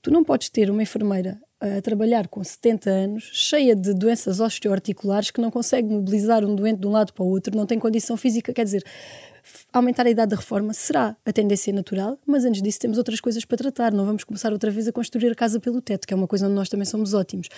[0.00, 5.30] Tu não podes ter uma enfermeira a trabalhar com 70 anos, cheia de doenças osteoarticulares,
[5.30, 8.16] que não consegue mobilizar um doente de um lado para o outro, não tem condição
[8.16, 8.84] física, quer dizer,
[9.72, 13.44] aumentar a idade da reforma será a tendência natural, mas antes disso temos outras coisas
[13.44, 16.16] para tratar, não vamos começar outra vez a construir a casa pelo teto, que é
[16.16, 17.48] uma coisa onde nós também somos ótimos.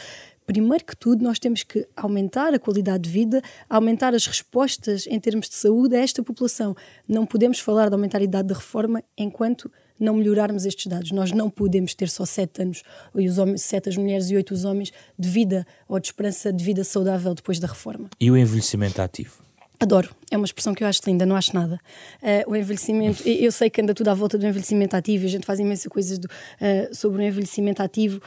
[0.47, 5.21] Primeiro que tudo, nós temos que aumentar a qualidade de vida, aumentar as respostas em
[5.21, 6.75] termos de saúde a esta população.
[7.07, 9.71] Não podemos falar de aumentar a idade da reforma enquanto
[10.01, 11.13] não melhorarmos estes dados.
[11.13, 12.83] Nós não podemos ter só sete anos,
[13.15, 16.53] e os homens, sete as mulheres e oito os homens, de vida ou de esperança
[16.53, 18.09] de vida saudável depois da reforma.
[18.19, 19.51] E o envelhecimento ativo?
[19.79, 21.81] Adoro, é uma expressão que eu acho linda, não acho nada.
[22.23, 25.47] Uh, o envelhecimento, eu sei que anda tudo à volta do envelhecimento ativo, a gente
[25.47, 28.21] faz imensas coisas do, uh, sobre o envelhecimento ativo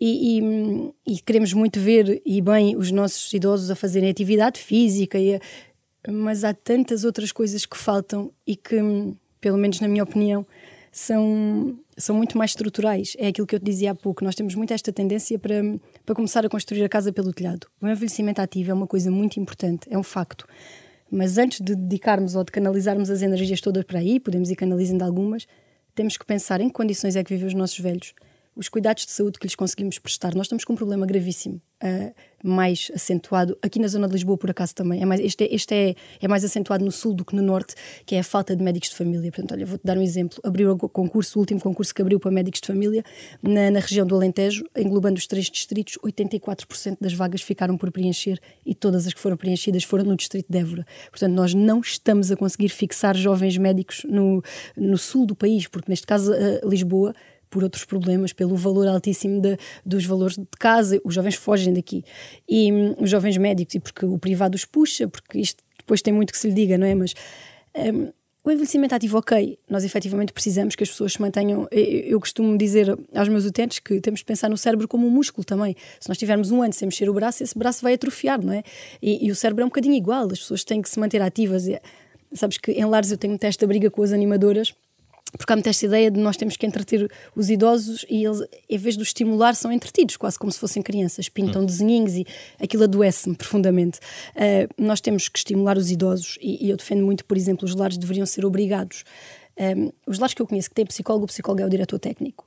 [0.00, 5.18] e, e, e, queremos muito ver e bem os nossos idosos a fazerem atividade física,
[5.18, 5.40] e,
[6.08, 8.76] mas há tantas outras coisas que faltam e que,
[9.40, 10.46] pelo menos na minha opinião,
[10.96, 13.14] são, são muito mais estruturais.
[13.18, 14.24] É aquilo que eu te dizia há pouco.
[14.24, 15.62] Nós temos muito esta tendência para,
[16.06, 17.66] para começar a construir a casa pelo telhado.
[17.82, 20.48] O envelhecimento ativo é uma coisa muito importante, é um facto.
[21.10, 25.04] Mas antes de dedicarmos ou de canalizarmos as energias todas para aí, podemos ir canalizando
[25.04, 25.46] algumas,
[25.94, 28.14] temos que pensar em que condições é que vivem os nossos velhos
[28.56, 30.34] os cuidados de saúde que lhes conseguimos prestar.
[30.34, 32.14] Nós estamos com um problema gravíssimo, uh,
[32.46, 35.02] mais acentuado, aqui na zona de Lisboa, por acaso também.
[35.02, 37.74] É mais, este é, este é, é, mais acentuado no sul do que no norte,
[38.04, 39.30] que é a falta de médicos de família.
[39.30, 40.38] Portanto, olha, vou-te dar um exemplo.
[40.44, 43.04] Abriu o concurso, o último concurso que abriu para médicos de família,
[43.42, 48.40] na, na região do Alentejo, englobando os três distritos, 84% das vagas ficaram por preencher
[48.64, 50.86] e todas as que foram preenchidas foram no distrito de Évora.
[51.10, 54.42] Portanto, nós não estamos a conseguir fixar jovens médicos no,
[54.76, 57.14] no sul do país, porque neste caso, uh, Lisboa
[57.50, 62.04] por outros problemas, pelo valor altíssimo de, dos valores de casa, os jovens fogem daqui.
[62.48, 66.12] E um, os jovens médicos, e porque o privado os puxa, porque isto depois tem
[66.12, 66.94] muito que se lhe diga, não é?
[66.94, 67.14] Mas
[67.76, 68.10] um,
[68.46, 71.66] o envelhecimento ativo, ok, nós efetivamente precisamos que as pessoas se mantenham.
[71.72, 75.44] Eu, costumo dizer aos meus utentes que temos de pensar no cérebro como um músculo
[75.44, 75.74] também.
[75.98, 78.62] Se nós tivermos um ano sem mexer o braço, esse braço vai atrofiar, não é?
[79.02, 81.66] E, e o cérebro é um bocadinho igual, as pessoas têm que se manter ativas.
[81.66, 81.80] E,
[82.34, 84.72] sabes que em lares eu tenho muita esta briga com as animadoras
[85.36, 88.78] porque há muita esta ideia de nós temos que entreter os idosos e eles, em
[88.78, 91.66] vez de os estimular, são entretidos, quase como se fossem crianças, pintam hum.
[91.66, 92.26] desenhinhos e
[92.60, 93.98] aquilo adoece-me profundamente.
[94.34, 97.74] Uh, nós temos que estimular os idosos e, e, eu defendo muito, por exemplo, os
[97.74, 99.04] lares deveriam ser obrigados.
[99.58, 101.98] Um, ah, os lares que eu conheço que têm psicólogo, o psicólogo é o diretor
[101.98, 102.46] técnico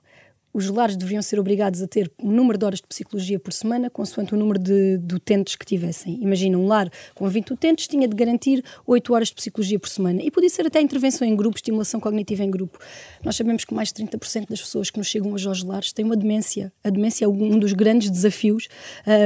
[0.59, 3.89] os lares deveriam ser obrigados a ter um número de horas de psicologia por semana,
[3.89, 6.19] consoante o número de, de utentes que tivessem.
[6.21, 10.21] Imagina, um lar com 20 utentes tinha de garantir 8 horas de psicologia por semana.
[10.21, 12.77] E podia ser até intervenção em grupo, estimulação cognitiva em grupo.
[13.23, 16.05] Nós sabemos que mais de 30% das pessoas que nos chegam hoje aos lares têm
[16.05, 16.71] uma demência.
[16.83, 18.67] A demência é um dos grandes desafios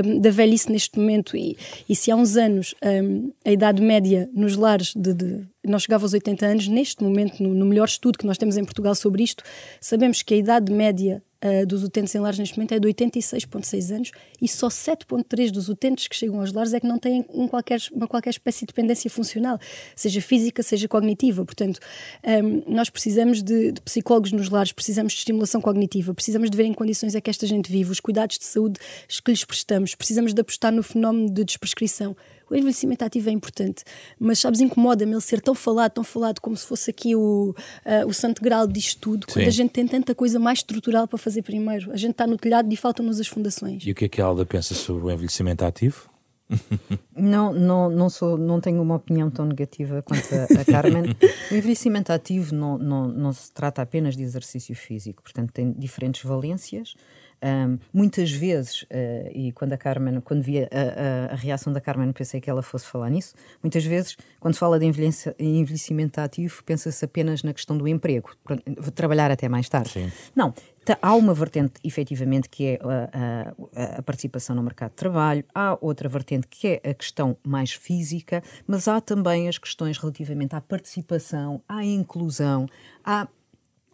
[0.05, 1.36] um, da velhice neste momento.
[1.36, 1.57] E,
[1.89, 6.03] e se há uns anos um, a idade média nos lares de, de nós chegava
[6.03, 9.24] aos 80 anos, neste momento, no, no, melhor estudo que nós temos em Portugal sobre
[9.24, 9.43] isto,
[9.80, 13.96] sabemos que a idade média uh, dos utentes em lares neste momento é de 86,6
[13.96, 17.48] anos e só 7,3 dos utentes que chegam aos lares é que não têm um
[17.48, 19.60] qualquer, uma qualquer espécie de dependência funcional,
[19.96, 21.44] seja física, seja cognitiva.
[21.46, 21.80] Portanto,
[22.26, 26.66] um, nós precisamos de, de, psicólogos nos lares, precisamos de estimulação cognitiva, precisamos de ver
[26.66, 28.80] em condições é que esta gente vive, os cuidados de saúde
[29.24, 32.16] que lhes prestamos, precisamos de apostar no fenómeno de desprescrição.
[32.50, 33.84] O envelhecimento ativo é importante,
[34.20, 38.08] mas sabes, incomoda-me ele ser tão falado, tão falado, como se fosse aqui o, uh,
[38.08, 39.34] o santo grau disto tudo, Sim.
[39.34, 41.91] quando a gente tem tanta coisa mais estrutural para fazer primeiro.
[41.91, 43.84] A gente está no telhado e faltam-nos as fundações.
[43.86, 46.13] E o que é que a Alda pensa sobre o envelhecimento ativo?
[47.15, 51.03] Não, não, não, sou, não tenho uma opinião tão negativa quanto a, a Carmen.
[51.51, 56.23] o envelhecimento ativo não, não, não se trata apenas de exercício físico, portanto, tem diferentes
[56.23, 56.95] valências.
[57.43, 61.81] Um, muitas vezes, uh, e quando a Carmen, quando vi a, a, a, reação da
[61.81, 63.36] Carmen, pensei que ela fosse falar nisso.
[63.61, 68.31] Muitas vezes, quando fala de envelhecimento ativo, pensa-se apenas na questão do emprego,
[68.77, 69.89] vou trabalhar até mais tarde.
[69.89, 70.11] Sim.
[70.34, 70.53] Não,
[71.01, 76.09] há uma vertente, efetivamente, que é a, a, participação no mercado de trabalho, há outra
[76.09, 81.61] vertente que é a questão mais física, mas há também as questões relativamente à participação,
[81.67, 82.67] à inclusão,
[83.03, 83.27] à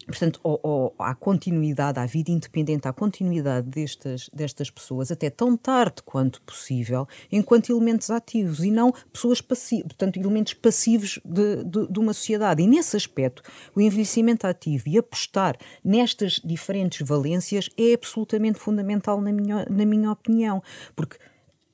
[0.09, 6.01] portanto, ou, ou, continuidade, à vida independente, à continuidade destas, destas pessoas até tão tarde
[6.03, 11.99] quanto possível, enquanto elementos ativos e não pessoas passivas, portanto, elementos passivos de, de, de,
[11.99, 12.63] uma sociedade.
[12.63, 13.43] E nesse aspecto,
[13.75, 20.11] o envelhecimento ativo e apostar nestas diferentes valências é absolutamente fundamental, na minha, na minha
[20.11, 20.61] opinião,
[20.95, 21.17] porque.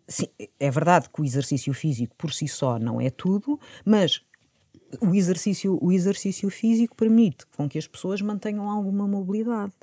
[0.07, 0.27] Sim,
[0.59, 4.21] é verdade que o exercício físico por si só não é tudo, mas
[5.01, 9.73] o exercício, o exercício físico permite com que as pessoas mantenham alguma mobilidade.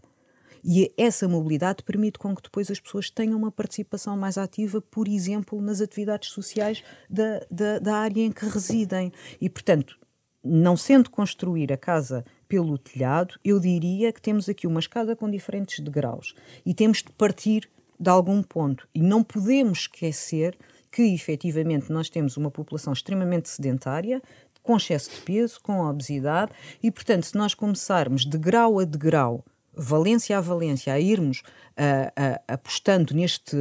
[0.65, 5.09] E essa mobilidade permite com que depois as pessoas tenham uma participação mais ativa, por
[5.09, 9.13] exemplo, nas atividades sociais da, da, da área em que residem.
[9.41, 9.99] E, portanto,
[10.45, 15.31] não sendo construir a casa pelo telhado, eu diria que temos aqui uma escada com
[15.31, 16.35] diferentes degraus
[16.65, 18.89] e temos de partir de algum ponto.
[18.95, 20.57] E não podemos esquecer
[20.91, 24.23] que efetivamente nós temos uma população extremamente sedentária,
[24.63, 26.53] com excesso de peso, com obesidade,
[26.83, 29.45] e portanto, se nós começarmos de grau a degrau,
[29.75, 33.57] valência a valência, a irmos uh, uh, apostando neste,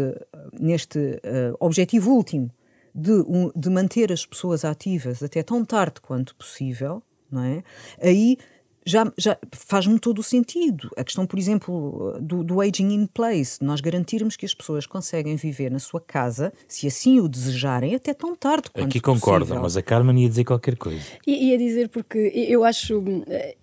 [0.59, 2.51] neste uh, objetivo último
[2.93, 7.63] de, um, de manter as pessoas ativas até tão tarde quanto possível, não é?
[8.01, 8.37] aí
[8.85, 10.89] já, já faz-me todo o sentido.
[10.97, 15.35] A questão, por exemplo, do, do, aging in place, nós garantirmos que as pessoas conseguem
[15.35, 19.77] viver na sua casa, se assim o desejarem, até tão tarde quanto Aqui concordo, mas
[19.77, 21.01] a Carmen ia dizer qualquer coisa.
[21.25, 23.03] I, ia dizer porque eu acho,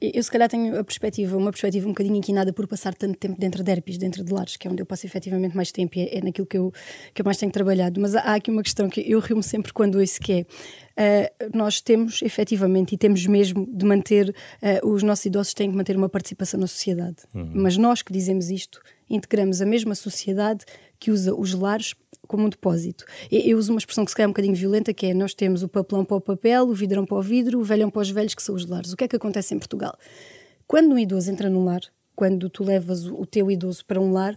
[0.00, 3.38] eu se calhar tenho a perspectiva, uma perspectiva um bocadinho inquinada por passar tanto tempo
[3.38, 6.02] dentro de herpes, dentro de lares, que é onde eu passo efetivamente mais tempo e
[6.02, 6.72] é, é naquilo que eu,
[7.12, 8.00] que eu mais tenho trabalhado.
[8.00, 10.46] Mas há, há aqui uma questão que eu rio-me sempre quando ouço que é
[10.98, 15.76] uh, nós temos efetivamente e temos mesmo de manter, uh, os nossos idosos têm que
[15.76, 17.16] manter uma participação na sociedade.
[17.34, 17.52] Uhum.
[17.54, 20.64] Mas nós que dizemos isto, integramos a mesma sociedade
[20.98, 21.94] que usa os lares
[22.26, 23.04] como um depósito.
[23.30, 25.62] Eu uso uma expressão que se calhar é um bocadinho violenta, que é nós temos
[25.62, 28.34] o papelão para o papel, o vidrão para o vidro, o velhão para os velhos,
[28.34, 28.92] que são os lares.
[28.92, 29.96] O que é que acontece em Portugal?
[30.66, 31.80] Quando um idoso entra num lar,
[32.14, 34.36] quando tu levas o teu idoso para um lar,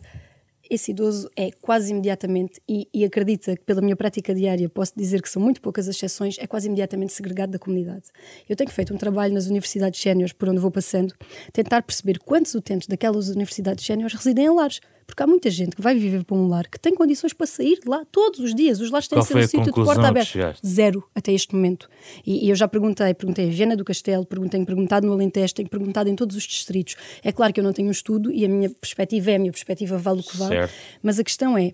[0.71, 5.21] esse idoso é quase imediatamente, e, e, acredita que pela minha prática diária posso dizer
[5.21, 8.05] que são muito poucas as exceções, é quase imediatamente segregado da comunidade.
[8.47, 11.13] Eu tenho feito um trabalho nas universidades séniores por onde vou passando,
[11.51, 14.79] tentar perceber quantos utentes daquelas universidades séniores residem em lares.
[15.05, 17.79] Porque há muita gente que vai viver para um lar que tem condições para sair
[17.79, 18.79] de lá todos os dias.
[18.79, 20.55] Os lares têm Qual ser um sítio de porta aberta.
[20.65, 21.89] Zero até este momento.
[22.25, 25.53] E, e, eu já perguntei, perguntei em Viana do Castelo, perguntei, tenho perguntado no Alentejo,
[25.53, 26.95] tenho perguntado em todos os distritos.
[27.23, 29.51] É claro que eu não tenho um estudo e a minha perspectiva é a minha
[29.51, 30.55] perspectiva, vale o que vale.
[30.55, 30.73] Certo.
[31.01, 31.73] Mas a questão é,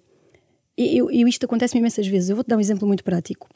[0.78, 2.30] eu, eu isto acontece-me imensas vezes.
[2.30, 3.50] Eu vou-te dar um exemplo muito prático.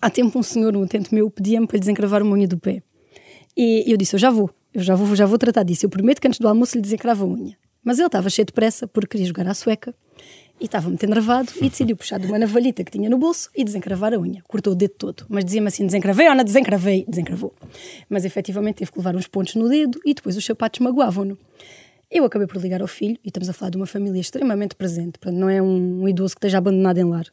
[0.00, 2.82] Há tempo um senhor, um utente meu, pedia-me para lhe desencravar uma unha do pé.
[3.56, 5.84] E eu disse, eu já vou, eu já vou, já vou tratar disso.
[5.84, 7.58] Eu prometo que antes do almoço lhe desencravo a unha.
[7.82, 9.94] Mas ele estava cheio de pressa porque queria jogar à sueca
[10.60, 13.64] e estava muito enervado e decidiu puxar de uma navalhita que tinha no bolso e
[13.64, 14.42] desencravar a unha.
[14.46, 15.24] Cortou o dedo todo.
[15.28, 17.06] Mas dizia-me assim: desencravei ou não desencravei?
[17.08, 17.54] Desencravou.
[18.08, 21.38] Mas efetivamente teve que levar uns pontos no dedo e depois os sapatos magoavam-no.
[22.10, 25.16] Eu acabei por ligar ao filho, e estamos a falar de uma família extremamente presente,
[25.26, 27.26] não é um, idoso que esteja abandonado em lar.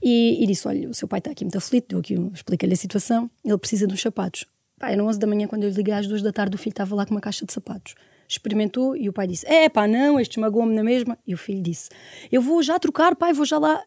[0.00, 2.72] E, e disse: Olha, o seu pai está aqui muito aflito, deu aqui um, explica-lhe
[2.72, 4.46] a situação, ele precisa de uns sapatos.
[4.78, 6.72] Pá, eram 11 da manhã quando eu lhe liguei às 2 da tarde, o filho
[6.72, 7.94] estava lá com uma caixa de sapatos
[8.28, 11.18] experimentou e o pai disse: É pá, não, este esmagou-me na mesma.
[11.26, 11.90] E o filho disse:
[12.30, 13.82] Eu vou já trocar, pai, vou já lá.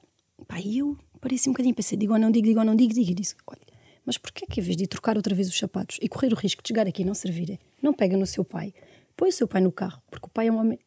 [0.47, 3.11] Pai, eu pareci um bocadinho, pensei: digo ou não digo, digo ou não digo, digo.
[3.11, 3.61] E disse: Olha,
[4.05, 6.61] mas porquê que em vez de trocar outra vez os sapatos e correr o risco
[6.63, 8.73] de chegar aqui e não servir, não pega no seu pai,
[9.15, 10.79] põe o seu pai no carro, porque o pai é um homem.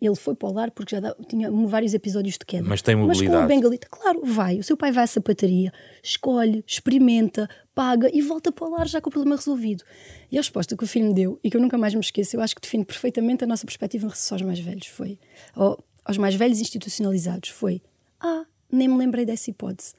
[0.00, 2.64] Ele foi para o lar porque já tinha vários episódios de queda.
[2.64, 3.30] Mas tem mobilidade.
[3.30, 4.56] Mas com a bengalita, claro, vai.
[4.60, 9.00] O seu pai vai à sapataria, escolhe, experimenta, paga e volta para o lar já
[9.00, 9.84] com o problema resolvido.
[10.32, 12.34] E a resposta que o filho me deu, e que eu nunca mais me esqueço,
[12.34, 15.16] eu acho que define perfeitamente a nossa perspectiva em relação aos mais velhos, foi...
[15.54, 17.80] Ou, aos mais velhos institucionalizados, foi...
[18.20, 19.94] Ah, nem me lembrei dessa hipótese.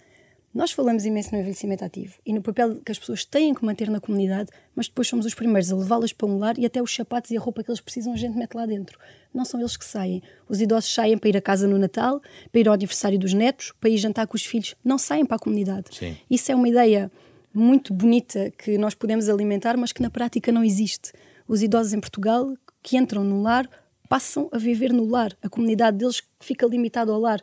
[0.53, 3.89] Nós falamos imenso no envelhecimento ativo e no papel que as pessoas têm que manter
[3.89, 6.93] na comunidade, mas depois somos os primeiros a levá-las para um lar e até os
[6.93, 8.99] sapatos e a roupa que eles precisam a gente mete lá dentro.
[9.33, 10.21] Não são eles que saem.
[10.49, 12.21] Os idosos saem para ir a casa no Natal,
[12.51, 14.75] para ir ao aniversário dos netos, para ir jantar com os filhos.
[14.83, 15.95] Não saem para a comunidade.
[15.95, 16.17] Sim.
[16.29, 17.09] Isso é uma ideia
[17.53, 21.11] muito bonita que nós podemos alimentar, mas que na prática não existe.
[21.47, 23.69] Os idosos em Portugal que entram no lar
[24.07, 25.35] passam a viver no lar.
[25.41, 27.41] A comunidade deles fica limitada ao lar.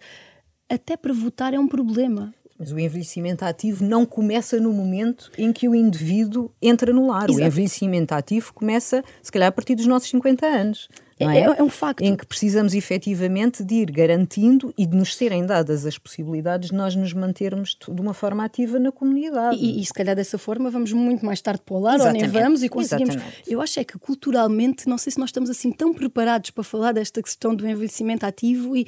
[0.68, 2.34] Até para votar é um problema.
[2.58, 7.28] Mas o envelhecimento ativo não começa no momento em que o indivíduo entra no lar.
[7.28, 7.38] Exato.
[7.38, 10.88] O envelhecimento ativo começa, se calhar, a partir dos nossos 50 anos.
[11.18, 11.38] É- é?
[11.40, 12.02] é- é um facto.
[12.02, 16.74] Em que precisamos efetivamente de ir garantindo e de nos serem dadas as possibilidades de
[16.76, 19.56] nós nos mantermos de uma forma ativa na comunidade.
[19.56, 22.28] E, e se calhar dessa forma vamos muito mais tarde para o lar, ou nem
[22.28, 23.14] vamos e conseguimos.
[23.14, 23.42] Exatamente.
[23.50, 26.92] Eu acho é que culturalmente, não sei se nós estamos assim tão preparados para falar
[26.92, 28.86] desta questão do envelhecimento ativo e,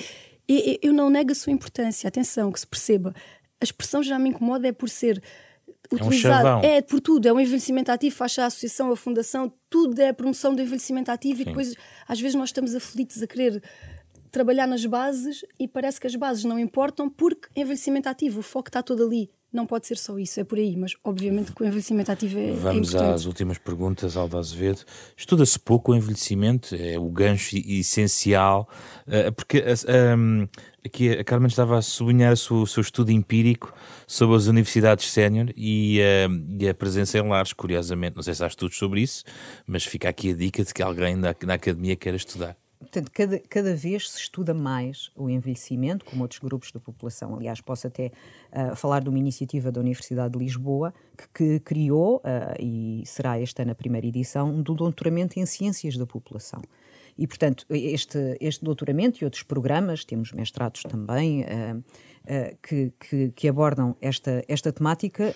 [0.49, 2.09] e- e eu não nego a sua importância.
[2.09, 3.15] Atenção, que se perceba.
[3.61, 5.23] A expressão já me incomoda é por ser
[5.93, 6.43] um utilizada.
[6.43, 6.61] chavão.
[6.63, 10.15] É por tudo, é um envelhecimento ativo, faz a associação, a fundação, tudo é a
[10.15, 11.75] promoção do envelhecimento ativo e depois
[12.07, 13.63] às vezes nós estamos aflitos a querer
[14.31, 18.69] trabalhar nas bases e parece que as bases não importam porque envelhecimento ativo, o foco
[18.69, 19.31] está todo ali.
[19.51, 22.51] Não pode ser só isso, é por aí, mas obviamente que o envelhecimento ativo é,
[22.51, 23.15] é Vamos importante.
[23.15, 24.85] às últimas perguntas, Alda Azevedo.
[25.17, 28.69] Estuda-se pouco o envelhecimento, é o gancho essencial,
[29.07, 29.65] eh, porque
[30.19, 30.47] um,
[30.85, 33.75] aqui a Carmen estava a sublinhar o seu, estudo empírico
[34.07, 38.17] sobre as universidades sénior e, eh, e a presença em lares, curiosamente.
[38.17, 39.25] Não sei se há estudos sobre isso,
[39.67, 42.57] mas fica aqui a dica de que alguém na academia queira estudar.
[42.79, 47.35] Portanto, cada, cada vez se estuda mais o envelhecimento, como outros grupos da população.
[47.35, 48.13] Aliás, posso até
[48.53, 53.39] ah, falar de uma iniciativa da Universidade de Lisboa que, que criou, ah, e será
[53.39, 56.63] esta na primeira edição, do doutoramento em Ciências da População.
[57.19, 61.77] E, portanto, este, este doutoramento e outros programas, temos mestrados também, ah,
[62.29, 65.35] ah, que, que, que abordam esta, esta temática,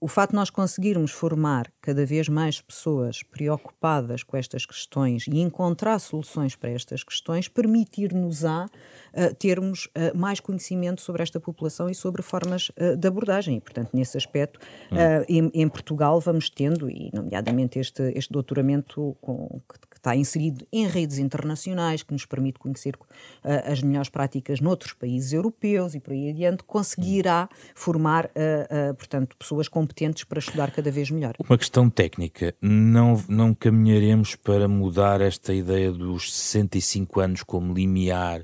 [0.00, 5.40] o fato de nós conseguirmos formar cada vez mais pessoas preocupadas com estas questões e
[5.40, 11.94] encontrar soluções para estas questões permitir-nos-á uh, termos uh, mais conhecimento sobre esta população e
[11.94, 13.56] sobre formas uh, de abordagem.
[13.56, 14.60] E, portanto, nesse aspecto,
[14.92, 20.16] uh, em, em Portugal vamos tendo, e nomeadamente este, este doutoramento com, que, que está
[20.16, 25.94] inserido em redes internacionais, que nos permite conhecer uh, as melhores práticas noutros países europeus
[25.94, 31.10] e por aí adiante, conseguirá formar, uh, uh, portanto, pessoas competentes para estudar cada vez
[31.10, 31.34] melhor.
[31.38, 38.42] Uma questão técnica, não, não caminharemos para mudar esta ideia dos 65 anos como limiar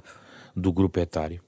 [0.55, 1.41] do grupo etário?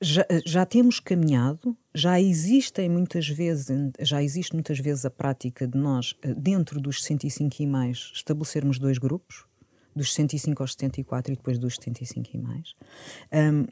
[0.00, 3.68] Já, já temos caminhado, já existem muitas vezes,
[4.00, 8.78] já existe muitas vezes a prática de nós, eh, dentro dos 65 e mais, estabelecermos
[8.78, 9.46] dois grupos,
[9.94, 12.74] dos 65 aos 74 e depois dos 75 e mais.
[13.32, 13.66] Um,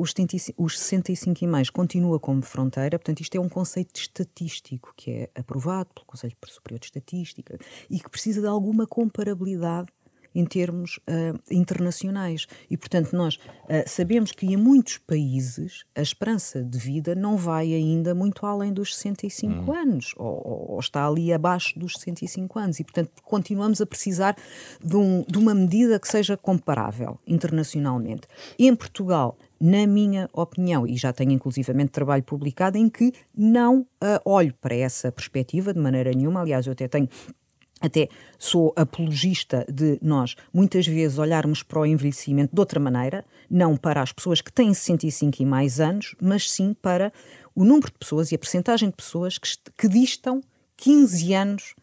[0.00, 4.94] os, 75, os 65 e mais continua como fronteira, portanto, isto é um conceito estatístico
[4.96, 7.58] que é aprovado pelo Conselho Superior de Estatística
[7.90, 9.88] e que precisa de alguma comparabilidade
[10.36, 12.46] em termos uh, internacionais.
[12.70, 17.72] E, portanto, nós uh, sabemos que em muitos países a esperança de vida não vai
[17.72, 19.74] ainda muito além dos 65 hum.
[19.74, 22.78] anos, ou, ou, está ali abaixo dos 65 anos.
[22.80, 24.36] E, portanto, continuamos a precisar
[24.84, 28.28] de, um, de uma medida que seja comparável internacionalmente.
[28.58, 34.20] Em Portugal, na minha opinião, e já tenho inclusivamente trabalho publicado em que não uh,
[34.22, 37.08] olho para essa perspectiva de maneira nenhuma, aliás, eu até tenho
[37.80, 38.08] até
[38.38, 44.00] sou apologista de nós muitas vezes olharmos para o envelhecimento de outra maneira, não para
[44.00, 47.12] as pessoas que têm 65 e mais anos, mas sim para
[47.54, 50.40] o número de pessoas e a percentagem de pessoas que, que distam
[50.76, 51.74] 15 anos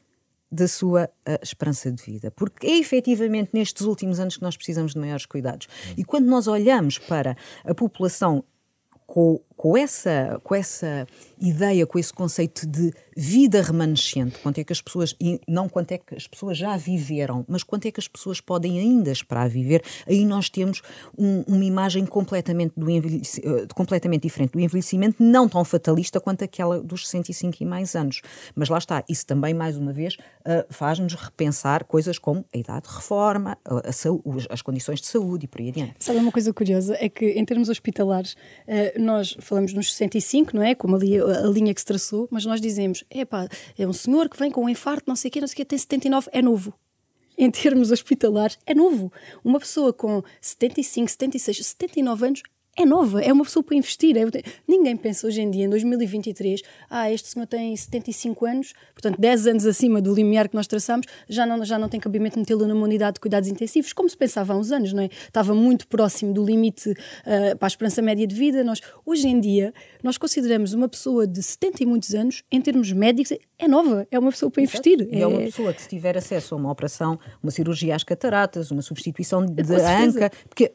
[0.51, 2.29] da sua uh, esperança de vida.
[2.31, 5.67] Porque é efetivamente nestes últimos anos que nós precisamos de maiores cuidados.
[5.97, 7.35] E quando nós olhamos para
[7.65, 8.43] a população
[9.07, 11.07] com, com, essa, com essa
[11.39, 15.15] ideia, com esse conceito de vida remanescente, quanto é que as pessoas,
[15.47, 18.77] não quanto é que as pessoas já viveram, mas quanto é que as pessoas podem
[18.79, 20.81] ainda esperar viver, aí nós temos
[21.17, 27.07] um, uma imagem completamente, do completamente diferente do envelhecimento, não tão fatalista quanto aquela dos
[27.07, 28.21] 65 e mais anos.
[28.55, 32.87] Mas lá está, isso também, mais uma vez, uh, faz-nos repensar coisas como a idade
[32.89, 35.95] de reforma, a, a, as condições de saúde e por aí adiante.
[35.99, 36.97] Sabe uma coisa curiosa?
[36.99, 40.73] É que em termos hospitalares, uh, nós falamos nos 65, não é?
[40.73, 43.47] Como ali a, linha que se traçou, mas nós dizemos, epá,
[43.77, 45.57] é um senhor que vem com um infarto, não sei o quê, não sei o
[45.57, 46.73] quê, tem 79, é novo.
[47.37, 49.11] em termos hospitalares, é novo.
[49.43, 52.43] Uma pessoa com 75, 76, 79 anos
[52.75, 54.17] é nova, é uma pessoa para investir.
[54.17, 54.23] É...
[54.67, 59.47] Ninguém pensa hoje em dia, em 2023, ah, este senhor tem 75 anos, portanto 10
[59.47, 62.83] anos acima do limiar que nós traçamos, já não, já não tem cabimento metê-lo numa
[62.83, 65.05] unidade de cuidados intensivos, como se pensava há uns anos, não é?
[65.05, 68.63] Estava muito próximo do limite uh, para a esperança média de vida.
[68.63, 72.91] Nós, hoje em dia, nós consideramos uma pessoa de 70 e muitos anos, em termos
[72.91, 75.07] médicos, é nova, é uma pessoa para investir.
[75.11, 75.21] E é...
[75.21, 78.81] é uma pessoa que se tiver acesso a uma operação, uma cirurgia às cataratas, uma
[78.81, 80.71] substituição de, de anca, porque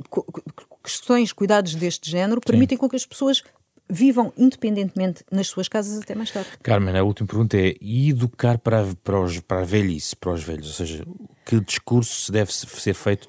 [0.83, 2.81] questões, cuidados deste género, permitem Sim.
[2.81, 3.43] com que as pessoas
[3.91, 6.51] vivam independentemente nas suas casas até mais tarde.
[6.63, 10.43] Carmen, a última pergunta é: e educar para, para, os, para a velhice, para os
[10.43, 10.67] velhos?
[10.67, 11.07] Ou seja,
[11.45, 13.29] que discurso se deve ser feito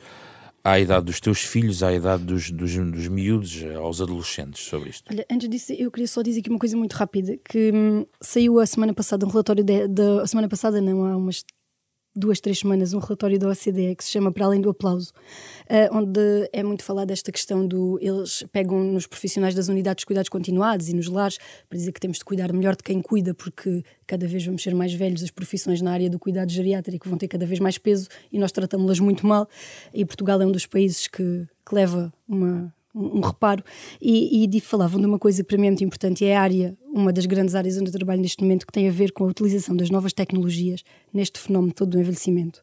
[0.63, 5.11] à idade dos teus filhos, à idade dos, dos, dos miúdos, aos adolescentes sobre isto?
[5.11, 8.59] Olha, antes disso, eu queria só dizer aqui uma coisa muito rápida: que hum, saiu
[8.59, 11.43] a semana passada um relatório, de, de, a semana passada, não, há umas
[12.19, 15.11] duas, três semanas um relatório da OCDE que se chama Para Além do Aplauso,
[15.69, 17.97] uh, onde é muito falado desta questão do.
[18.01, 21.99] Eles pegam nos profissionais das unidades de cuidados continuados e nos lares para dizer que
[21.99, 25.31] temos de cuidar melhor de quem cuida, porque cada vez vamos ser mais velhos, as
[25.31, 28.99] profissões na área do cuidado geriátrico vão ter cada vez mais peso e nós tratamos-las
[28.99, 29.47] muito mal.
[29.93, 33.63] E Portugal é um dos países que, que leva uma um, reparo,
[34.01, 36.77] e, e falavam de uma coisa que para mim é muito importante, é a área,
[36.91, 39.27] uma das grandes áreas onde eu trabalho neste momento, que tem a ver com a
[39.27, 40.83] utilização das novas tecnologias
[41.13, 42.59] neste fenómeno todo do envelhecimento.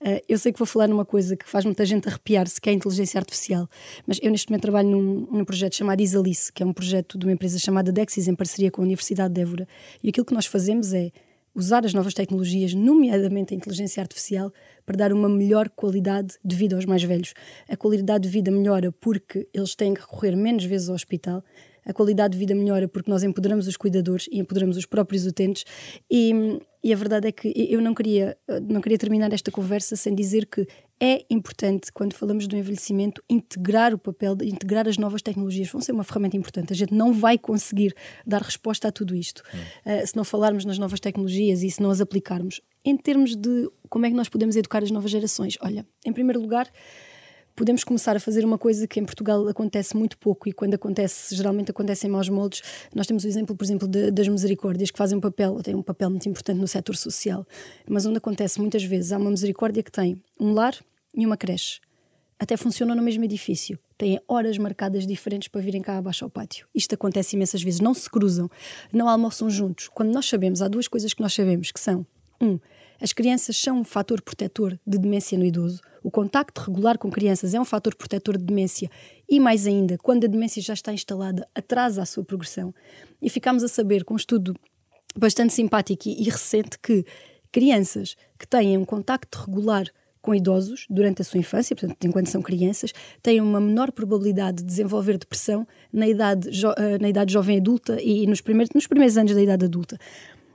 [0.00, 2.72] Uh, eu sei que vou falar numa coisa que faz muita gente arrepiar-se, que é
[2.72, 3.68] a inteligência artificial,
[4.06, 7.26] mas eu neste momento trabalho num, num projeto chamado Isalice, que é um projeto de
[7.26, 9.68] uma empresa chamada Dexis, em parceria com a Universidade de Évora,
[10.02, 11.12] e aquilo que nós fazemos é
[11.58, 14.52] usar as novas tecnologias, nomeadamente a inteligência artificial,
[14.86, 17.34] para dar uma melhor qualidade de vida aos mais velhos.
[17.68, 21.42] A qualidade de vida melhora porque eles têm que recorrer menos vezes ao hospital,
[21.88, 25.64] a qualidade de vida melhora porque nós empoderamos os cuidadores e empoderamos os próprios utentes
[26.10, 28.36] e, e, a verdade é que eu não queria,
[28.68, 30.66] não queria terminar esta conversa sem dizer que
[31.00, 35.70] é importante, quando falamos do envelhecimento, integrar o papel, de, integrar as novas tecnologias.
[35.70, 36.72] Vão ser uma ferramenta importante.
[36.72, 37.94] A gente não vai conseguir
[38.26, 41.90] dar resposta a tudo isto uh, se não falarmos nas novas tecnologias e se não
[41.90, 42.60] as aplicarmos.
[42.84, 45.56] Em termos de como é que nós podemos educar as novas gerações?
[45.60, 46.68] Olha, em primeiro lugar,
[47.58, 51.34] podemos começar a fazer uma coisa que em Portugal acontece muito pouco e quando acontece,
[51.34, 52.62] geralmente acontece em maus moldes.
[52.94, 55.82] Nós temos o exemplo, por exemplo, de, das misericórdias que fazem um papel, têm um
[55.82, 57.44] papel muito importante no setor social,
[57.90, 60.72] mas onde acontece muitas vezes, há uma misericórdia que tem um lar
[61.12, 61.80] e uma creche.
[62.38, 63.76] Até funcionam no mesmo edifício.
[63.96, 66.68] Têm horas marcadas diferentes para virem cá abaixo ao pátio.
[66.72, 67.80] Isto acontece imensas vezes.
[67.80, 68.48] Não se cruzam,
[68.92, 69.88] não almoçam juntos.
[69.88, 72.06] Quando nós sabemos, há duas coisas que nós sabemos, que são,
[72.40, 72.60] um,
[73.00, 75.80] as crianças são um fator protetor de demência no idoso.
[76.02, 78.90] O contacto regular com crianças é um fator protetor de demência.
[79.28, 82.74] E mais ainda, quando a demência já está instalada, atrasa a sua progressão.
[83.20, 84.54] E ficamos a saber, com um estudo
[85.16, 87.04] bastante simpático e recente, que
[87.52, 89.86] crianças que têm um contacto regular
[90.20, 92.92] com idosos durante a sua infância, portanto, enquanto são crianças,
[93.22, 98.26] têm uma menor probabilidade de desenvolver depressão na idade, eh, na idade jovem adulta e
[98.26, 99.98] nos primeiros, nos primeiros anos da idade adulta.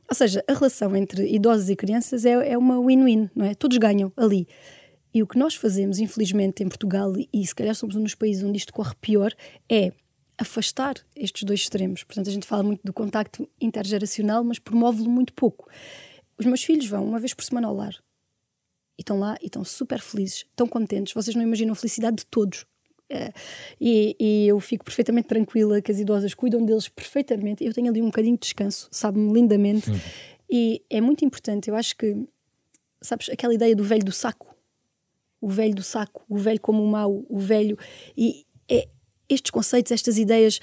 [0.10, 3.56] Ou seja, a relação entre idosos e crianças é, é uma win-win, não é?
[3.56, 4.48] Todos ganham ali.
[5.14, 8.44] E o que nós fazemos, infelizmente, em Portugal, e se calhar somos um dos países
[8.44, 9.32] onde isto corre pior,
[9.70, 9.92] é
[10.38, 12.04] afastar estes dois extremos.
[12.04, 15.70] Portanto, a gente fala muito do contacto intergeracional, mas promove-lo muito pouco.
[16.38, 17.96] Os meus filhos vão uma vez por semana ao lar
[18.98, 21.14] e estão lá e estão super felizes, estão contentes.
[21.14, 22.66] Vocês não imaginam a felicidade de todos.
[23.80, 27.64] E, e, eu fico perfeitamente tranquila que as idosas cuidam deles perfeitamente.
[27.64, 29.90] Eu tenho ali um bocadinho de descanso, sabe-me lindamente.
[29.90, 30.00] Uhum.
[30.50, 32.16] E é muito importante, eu acho que,
[33.02, 34.56] sabes, aquela ideia do velho do saco.
[35.42, 37.78] O velho do saco, o velho como o mau, o velho.
[38.16, 38.88] E é,
[39.28, 40.60] estes conceitos, estas ideias,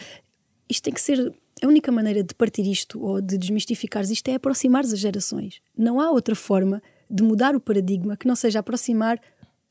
[0.68, 1.34] isto tem que ser.
[1.62, 5.60] A única maneira de partir isto ou de desmistificar isto é aproximar as gerações.
[5.76, 9.20] Não há outra forma de mudar o paradigma que não seja aproximar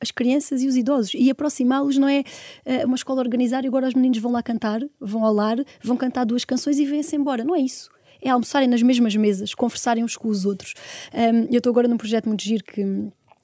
[0.01, 2.23] as crianças e os idosos e aproximá-los não é
[2.65, 5.97] uh, uma escola organizar e agora os meninos vão lá cantar, vão ao lar, vão
[5.97, 7.43] cantar duas canções e vêm-se embora.
[7.43, 7.89] Não é isso.
[8.21, 10.73] É almoçarem nas mesmas mesas, conversarem uns com os outros.
[11.13, 12.83] Um, eu estou agora num projeto muito giro que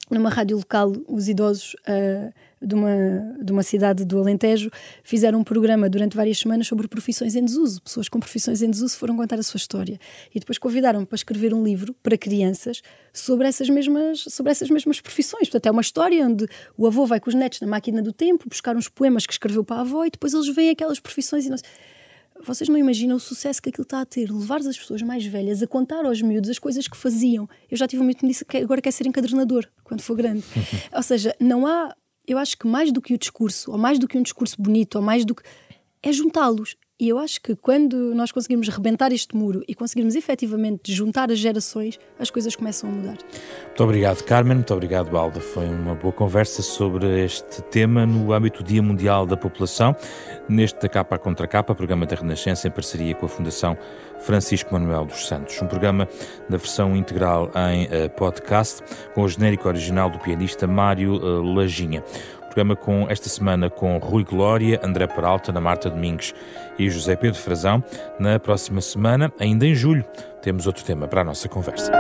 [0.10, 4.70] numa rádio local os idosos uh, de uma, de uma cidade do Alentejo,
[5.04, 7.82] fizeram um programa durante várias semanas sobre profissões em desuso.
[7.82, 10.00] Pessoas com profissões em desuso foram contar a sua história.
[10.34, 12.82] E depois convidaram-me para escrever um livro para crianças
[13.14, 15.48] sobre essas mesmas, sobre essas mesmas profissões.
[15.48, 16.48] Portanto, é uma história onde
[16.78, 19.64] o avô vai com os netos na máquina do tempo buscar uns poemas que escreveu
[19.64, 21.50] para a avó e depois eles veem aquelas profissões e
[22.44, 24.32] vocês não imaginam o sucesso que aquilo está a ter.
[24.32, 27.48] Levar as pessoas mais velhas a contar aos miúdos as coisas que faziam.
[27.70, 30.16] Eu já tive um miúdo que me disse que agora quer ser encadernador quando for
[30.16, 30.44] grande.
[30.94, 31.96] Ou seja, não há
[32.28, 34.96] eu acho que mais do que o discurso, ou mais do que um discurso bonito,
[34.96, 35.44] ou mais do que.
[36.02, 36.76] é juntá-los.
[36.98, 41.38] E eu acho que quando nós conseguirmos rebentar este muro e conseguirmos efetivamente juntar as
[41.38, 43.18] gerações, as coisas começam a mudar.
[43.66, 44.56] Muito obrigado, Carmen.
[44.56, 45.42] Muito obrigado, Alda.
[45.42, 49.94] Foi uma boa conversa sobre este tema no âmbito do Dia Mundial da População,
[50.48, 53.78] neste da Capa Contra Capa, programa da Renascença em parceria com a Fundação
[54.20, 55.62] Francisco Manuel dos Santos.
[55.62, 56.08] Um programa
[56.50, 58.82] da versão integral em uh, podcast,
[59.14, 62.02] com o genérico original do pianista Mário uh, Lajinha
[62.56, 66.34] programa com esta semana com Rui Glória, André Peralta, Ana Marta Domingos
[66.80, 67.84] e José Pedro Frazão.
[68.18, 70.06] Na próxima semana, ainda em julho,
[70.42, 71.92] temos outro tema para a nossa conversa.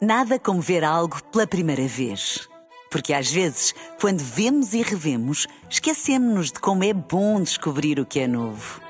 [0.00, 2.48] Nada como ver algo pela primeira vez.
[2.90, 8.20] Porque às vezes, quando vemos e revemos, esquecemos-nos de como é bom descobrir o que
[8.20, 8.80] é novo.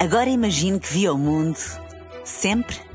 [0.00, 1.56] Agora imagine que viu o mundo
[2.24, 2.85] sempre